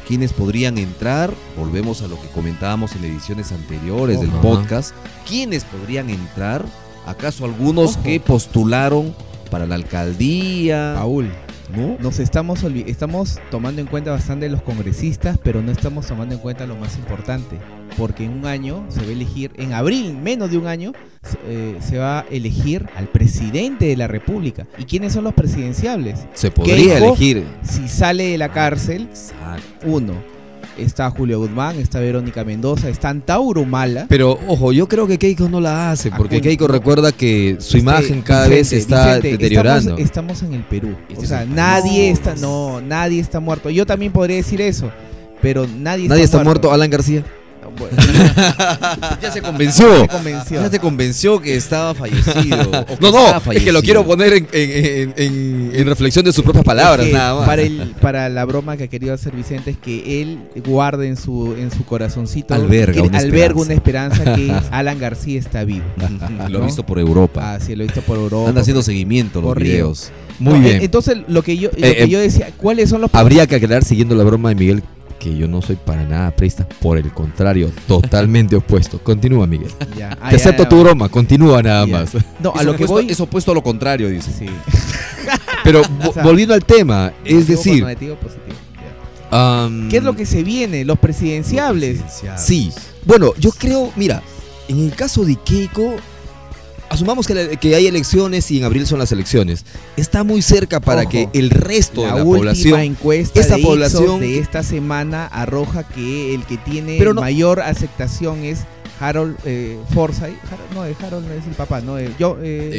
[0.08, 1.34] ¿Quiénes podrían entrar?
[1.58, 4.41] Volvemos a lo que comentábamos en ediciones anteriores del Ajá.
[4.41, 4.95] podcast.
[5.28, 6.64] ¿Quiénes podrían entrar?
[7.05, 8.03] ¿Acaso algunos Ojo.
[8.03, 9.14] que postularon
[9.51, 10.93] para la alcaldía?
[10.97, 11.30] Paul,
[11.76, 11.97] ¿No?
[11.99, 16.66] nos estamos estamos tomando en cuenta bastante los congresistas, pero no estamos tomando en cuenta
[16.66, 17.58] lo más importante,
[17.98, 20.93] porque en un año se va a elegir, en abril, menos de un año,
[21.24, 24.68] se, eh, se va a elegir al presidente de la República.
[24.78, 26.20] ¿Y quiénes son los presidenciables?
[26.34, 27.43] Se podría Keiko, elegir.
[27.64, 29.10] Si sale de la cárcel,
[29.86, 30.14] uno,
[30.78, 34.06] está Julio Guzmán, está Verónica Mendoza, está Antauro Humala.
[34.10, 37.80] Pero ojo, yo creo que Keiko no la hace, porque Keiko recuerda que su Este,
[37.80, 39.98] imagen cada Vicente, vez se está Vicente, deteriorando.
[39.98, 40.95] Estamos, estamos en el Perú.
[41.10, 43.70] Este o sea, nadie está, no, nadie está muerto.
[43.70, 44.91] Yo también podría decir eso,
[45.41, 47.24] pero nadie, Nadie está muerto, Alan García.
[47.78, 47.96] Bueno,
[49.22, 50.02] Ya se convenció.
[50.02, 50.62] se convenció.
[50.62, 52.62] Ya se convenció que estaba fallecido.
[52.72, 56.24] o que No, no, es que lo quiero poner en, en- en- en- en reflexión
[56.26, 57.46] de sus propias palabras, Es que nada más.
[57.48, 61.18] Para, el, para la broma que ha querido hacer Vicente es que él guarda en
[61.18, 63.62] su, en su corazoncito Alberga una alberga esperanza.
[63.64, 65.86] una esperanza que Alan García está vivo.
[66.50, 66.66] Lo he ¿no?
[66.66, 67.54] visto por Europa.
[67.56, 68.50] Ah, sí, lo he visto por Europa.
[68.50, 70.12] Anda haciendo seguimiento los videos.
[70.40, 70.76] Muy No, bien.
[70.78, 73.48] eh, Entonces, lo que yo, lo Eh, que eh, yo decía, ¿cuáles son los Habría
[73.48, 74.84] que aclarar, siguiendo la broma de Miguel,
[75.30, 76.68] que yo no soy para nada presta.
[76.82, 79.00] Por el contrario, totalmente opuesto.
[79.00, 79.72] Continúa, Miguel.
[79.98, 81.92] Ya, ah, Te ya, acepto ya, tu broma, continúa nada Ya.
[82.00, 82.12] más.
[82.40, 83.12] No, a Es lo que opuesto- voy.
[83.12, 84.32] Es opuesto a lo contrario, dice.
[84.32, 84.46] Sí.
[85.64, 88.56] Pero vo- O sea, volviendo al tema, es decir, positivo.
[89.90, 90.86] ¿Qué es lo que se viene?
[90.86, 92.00] Los presidenciables.
[92.38, 92.72] Sí.
[93.06, 94.22] Bueno, yo creo, mira,
[94.68, 95.96] en el caso de Keiko,
[96.90, 99.66] asumamos que, la- que hay elecciones y en abril son las elecciones.
[99.96, 103.58] Está muy cerca para Ojo, que el resto La, de la última población encuesta esa
[103.58, 108.44] de población de que- esta semana arroja que el que tiene Pero no- mayor aceptación
[108.44, 108.60] es
[109.00, 110.24] Harold eh, Forsyth.
[110.24, 112.00] Harold- no, eh, Harold no es el papá, no.
[112.00, 112.72] eh, yo, eh,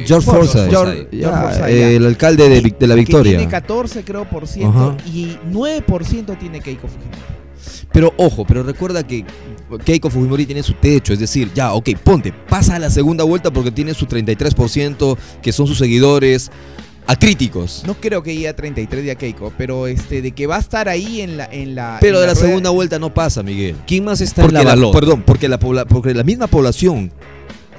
[0.00, 3.00] Eh, George Forsyth, George- ya, George Forsyth, eh, el alcalde de, Vic- de la que
[3.02, 3.36] Victoria.
[3.38, 4.96] tiene 14 creo por ciento Ajá.
[5.06, 7.35] y 9% tiene Keiko Fujimori.
[7.96, 9.24] Pero ojo, pero recuerda que
[9.86, 13.50] Keiko Fujimori tiene su techo, es decir, ya, ok, ponte, pasa a la segunda vuelta
[13.50, 16.50] porque tiene su 33%, que son sus seguidores
[17.06, 17.84] acríticos.
[17.86, 20.60] No creo que llegue a 33 de a Keiko, pero este de que va a
[20.60, 23.42] estar ahí en la en la Pero en de la rueda- segunda vuelta no pasa,
[23.42, 23.76] Miguel.
[23.86, 24.98] ¿Quién más está Porque en la la, balota?
[25.00, 27.12] perdón, porque la, porque la misma población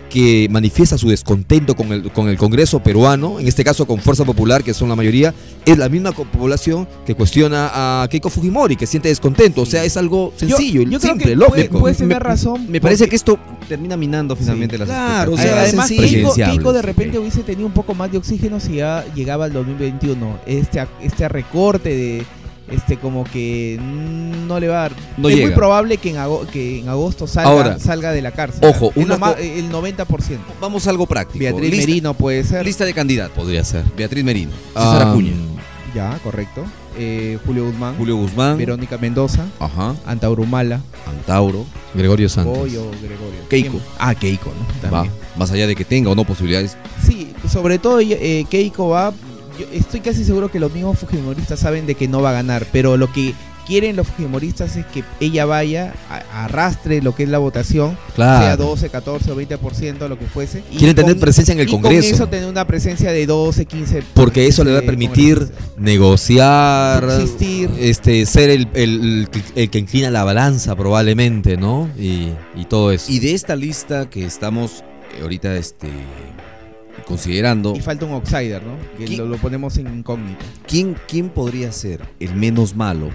[0.09, 4.23] que manifiesta su descontento con el, con el Congreso peruano, en este caso con Fuerza
[4.25, 5.33] Popular, que son la mayoría,
[5.65, 7.69] es la misma población que cuestiona
[8.03, 9.61] a Keiko Fujimori, que siente descontento.
[9.61, 11.53] O sea, es algo sencillo, yo, simple, que lógico.
[11.53, 12.65] puede- puedes tener Me- razón.
[12.69, 13.37] Me parece que esto
[13.67, 16.33] termina minando finalmente las claro, o sea, además sencillo.
[16.33, 16.51] Keiko.
[16.51, 20.37] Keiko de repente hubiese tenido un poco más de oxígeno si ya llegaba al 2021.
[20.45, 22.23] Este, a- este recorte de
[22.71, 24.93] este como que mm, no le va a dar.
[25.17, 28.31] No es muy probable que en, ago- que en agosto salga, Ahora, salga de la
[28.31, 28.61] cárcel.
[28.69, 30.05] ojo, una lo más- el 90%.
[30.59, 31.39] Vamos a algo práctico.
[31.39, 32.65] Beatriz lista, Merino puede ser.
[32.65, 33.35] lista de candidatos.
[33.37, 33.83] Podría ser.
[33.95, 34.51] Beatriz Merino.
[34.73, 35.31] César Ah, Acuña.
[35.95, 36.63] Ya, correcto.
[36.99, 37.95] Eh, Julio Guzmán.
[37.95, 38.57] Julio Guzmán.
[38.57, 39.45] Verónica Mendoza.
[39.59, 39.95] Ajá.
[40.05, 40.81] Antaurumala.
[41.07, 41.65] Antauro.
[41.93, 42.57] Gregorio Santos.
[42.57, 43.47] Goyo, Gregorio.
[43.49, 43.71] Keiko.
[43.77, 43.83] ¿Quién?
[43.99, 44.89] Ah, Keiko, ¿no?
[44.91, 45.03] Va.
[45.03, 45.13] También.
[45.37, 46.75] Más allá de que tenga o no posibilidades.
[47.05, 49.13] Sí, sobre todo eh, Keiko va.
[49.59, 52.65] Yo estoy casi seguro que los mismos Fujimoristas saben de que no va a ganar,
[52.71, 53.33] pero lo que
[53.65, 58.45] quieren los fujimoristas es que ella vaya, a- arrastre lo que es la votación, Claro.
[58.45, 60.63] sea 12, 14 o 20%, lo que fuese.
[60.71, 62.07] y Quieren tener con- presencia en el y Congreso.
[62.07, 64.03] con eso tener una presencia de 12, 15.
[64.13, 67.69] Porque eso le va a permitir negociar, Subsistir.
[67.77, 71.89] este, ser el, el- el- el que inclina la balanza probablemente, ¿no?
[71.99, 73.11] Y, y todo eso.
[73.11, 74.83] Y de esta lista que estamos
[75.17, 75.89] eh, ahorita este,
[77.05, 78.73] considerando, Y falta un outsider, ¿no?
[78.97, 80.43] Que ¿Qui- lo, lo ponemos en incógnito.
[80.67, 83.09] ¿quién, ¿quién podría ser el menos malo?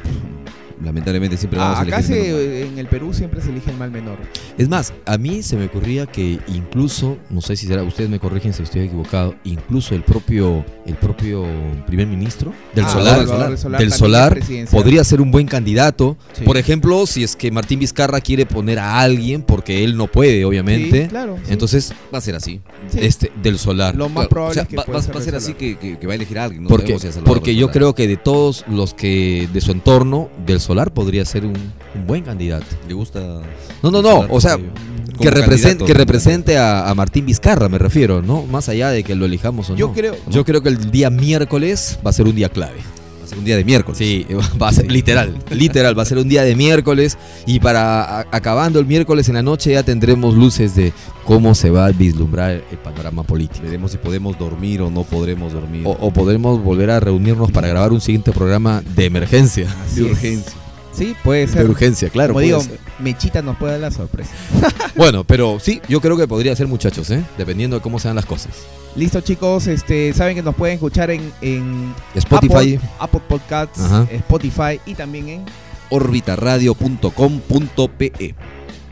[0.83, 3.71] Lamentablemente siempre vamos Ah, a acá elegir el se, en el Perú siempre se elige
[3.71, 4.19] el mal menor.
[4.59, 8.19] Es más, a mí se me ocurría que incluso, no sé si será, ustedes me
[8.19, 11.45] corrigen si estoy equivocado, incluso el propio, el propio
[11.87, 16.17] primer ministro del Ah, Solar, Salvador del Solar podría ser un buen candidato.
[16.33, 16.45] Sí.
[16.45, 20.45] Por ejemplo, si es que Martín Vizcarra quiere poner a alguien, porque él no puede,
[20.45, 21.05] obviamente.
[21.05, 21.37] Sí, claro.
[21.45, 21.53] sí.
[21.53, 22.61] Entonces, Va a ser así.
[22.91, 22.99] Sí.
[23.01, 23.95] este, del Solar.
[23.95, 25.55] lo más probable o sea, es que va, pueda va- ser va a ser así
[25.55, 26.65] que, que- que va a elegir a alguien.
[26.65, 30.61] No porque a porque yo creo que de todos los que de su entorno, del
[30.61, 31.53] Solar podría ser un,
[31.95, 32.67] un buen candidato.
[32.89, 33.21] le gusta.
[33.83, 34.27] No, no, no.
[34.31, 34.57] O sea,
[35.21, 38.45] que, represente, que represente a, a Martín Vizcarra, me refiero, ¿no?
[38.47, 39.93] Más allá de que lo elijamos o Yo no.
[39.95, 42.79] creo- Yo creo que el día miércoles va a ser un día clave.
[43.21, 43.99] Va a ser un día de miércoles.
[43.99, 44.27] Sí,
[44.61, 47.17] va a ser literal, literal, va a ser un día de miércoles
[47.47, 50.93] y para a- acabando el miércoles en la noche ya tendremos luces de
[51.25, 53.65] cómo se va a vislumbrar el panorama político.
[53.65, 55.83] Veremos si podemos dormir o no podremos dormir.
[55.87, 59.67] O, o podremos volver a reunirnos para grabar un siguiente programa de emergencia.
[59.85, 60.53] Así de urgencia.
[60.93, 61.69] Sí, puede De ser.
[61.71, 62.35] urgencia, claro.
[62.35, 62.79] Como digo, ser.
[62.99, 64.31] Mechita nos puede dar la sorpresa.
[64.95, 67.25] Bueno, pero sí, yo creo que podría ser muchachos, ¿eh?
[67.39, 68.53] Dependiendo de cómo sean las cosas.
[68.95, 69.67] Listo, chicos.
[69.67, 72.75] Este, saben que nos pueden escuchar en, en Spotify.
[72.77, 74.07] Apple, Apple Podcasts, Ajá.
[74.11, 75.45] Spotify y también en.
[75.89, 78.35] orbitaradio.com.pe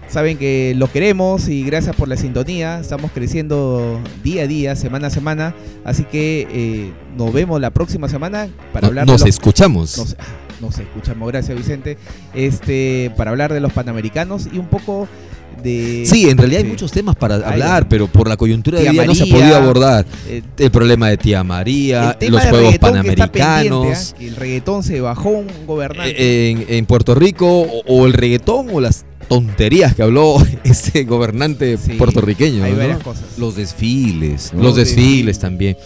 [0.09, 2.81] Saben que lo queremos y gracias por la sintonía.
[2.81, 5.55] Estamos creciendo día a día, semana a semana.
[5.85, 9.97] Así que eh, nos vemos la próxima semana para No- hablar de nos los- escuchamos.
[9.99, 10.17] nos,
[10.61, 11.97] nos escuchamos, gracias Vicente.
[12.35, 15.09] Este, para hablar de los panamericanos y un poco
[15.63, 16.05] de.
[16.07, 18.93] Sí, en realidad hay de- muchos temas para hablar, pero por la coyuntura de Tía
[18.93, 19.41] día no se ha María.
[19.41, 20.07] podido abordar.
[20.29, 24.17] eh, El problema de Tía María, el los Juegos que Panamericanos, ¿ah?
[24.19, 26.15] que el reggaetón se bajó un gobernante.
[26.17, 31.05] eh, en, en Puerto Rico, o, o el reggaetón, o las tonterías que habló ese
[31.05, 32.65] gobernante Sí, puertorriqueño.
[32.65, 32.79] hay ¿no?
[32.79, 33.25] varias cosas.
[33.39, 34.53] Los desfiles.
[34.55, 34.63] ¿no?
[34.63, 35.77] Los de- desfiles también.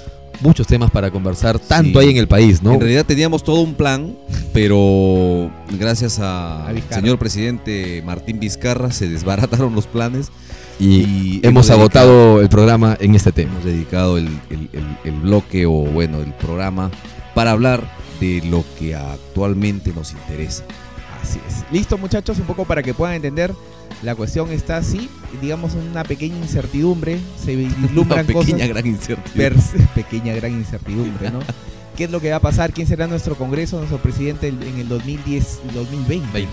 [0.41, 2.07] Muchos temas para conversar, tanto Sí.
[2.07, 2.73] hay en el país, ¿no?
[2.75, 4.15] En realidad teníamos todo un plan,
[4.53, 10.29] pero gracias A al señor presidente Martín Vizcarra se desbarataron los planes
[10.81, 13.53] y, hemos hemos agotado el programa en este tema.
[13.53, 16.91] Hemos dedicado el, el- el- el bloque o bueno, el programa
[17.35, 17.83] para hablar
[18.21, 20.65] de lo que actualmente nos interesa.
[21.23, 21.65] Así es.
[21.73, 23.53] Listo, muchachos, un poco para que puedan entender.
[24.05, 25.09] La cuestión está así,
[25.41, 27.19] digamos, una pequeña incertidumbre.
[27.43, 28.69] Se vislumbran Una pequeña cosas.
[28.69, 29.53] gran incertidumbre.
[29.95, 31.41] pequeña gran incertidumbre, ¿no?
[31.97, 32.73] ¿Qué es lo que va a pasar?
[32.73, 36.33] ¿Quién será nuestro Congreso, nuestro presidente en en el 2010, 2020?
[36.33, 36.53] Veinte.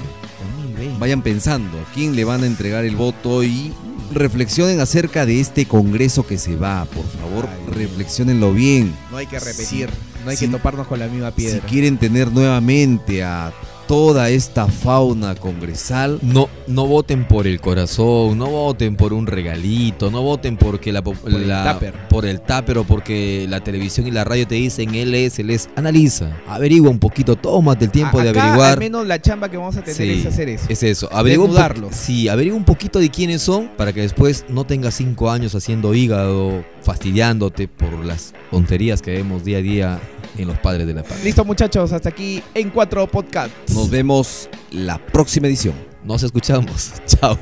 [0.65, 0.99] 2020.
[0.99, 3.73] Vayan pensando a quién le van a entregar el voto y
[4.13, 6.85] reflexionen acerca de este Congreso que se va.
[6.85, 7.73] Por favor, Ay.
[7.73, 8.93] reflexionenlo bien.
[9.09, 9.89] No hay que repetir,
[10.23, 11.65] no hay que toparnos con la misma Si piedra.
[11.67, 13.51] quieren tener nuevamente a
[13.91, 20.09] toda esta fauna congresal, No, no voten por el corazón, no voten por un regalito,
[20.09, 21.77] no voten porque la, po- Por el la-
[22.09, 25.49] por el tupper o porque la televisión y la radio te dicen él es, él
[25.49, 25.69] es.
[25.75, 28.71] Analiza, averigua un poquito, tómate el tiempo A- de acá, averiguar.
[28.75, 30.65] Al menos la chamba que vamos a tener Sí, es hacer eso.
[30.69, 34.93] Es eso, averigua sí, averigua un poquito de quiénes son para que después no tengas
[34.93, 39.99] cinco años haciendo hígado, fastidiándote por las tonterías que vemos día a día
[40.37, 41.23] en los padres de la paz.
[41.23, 43.73] Listo, muchachos, hasta aquí en cuatro podcasts.
[43.73, 45.75] nos vemos la próxima edición.
[46.03, 46.93] Nos escuchamos.
[47.05, 47.37] Chao.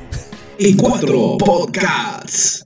[0.58, 2.64] En cuatro podcasts.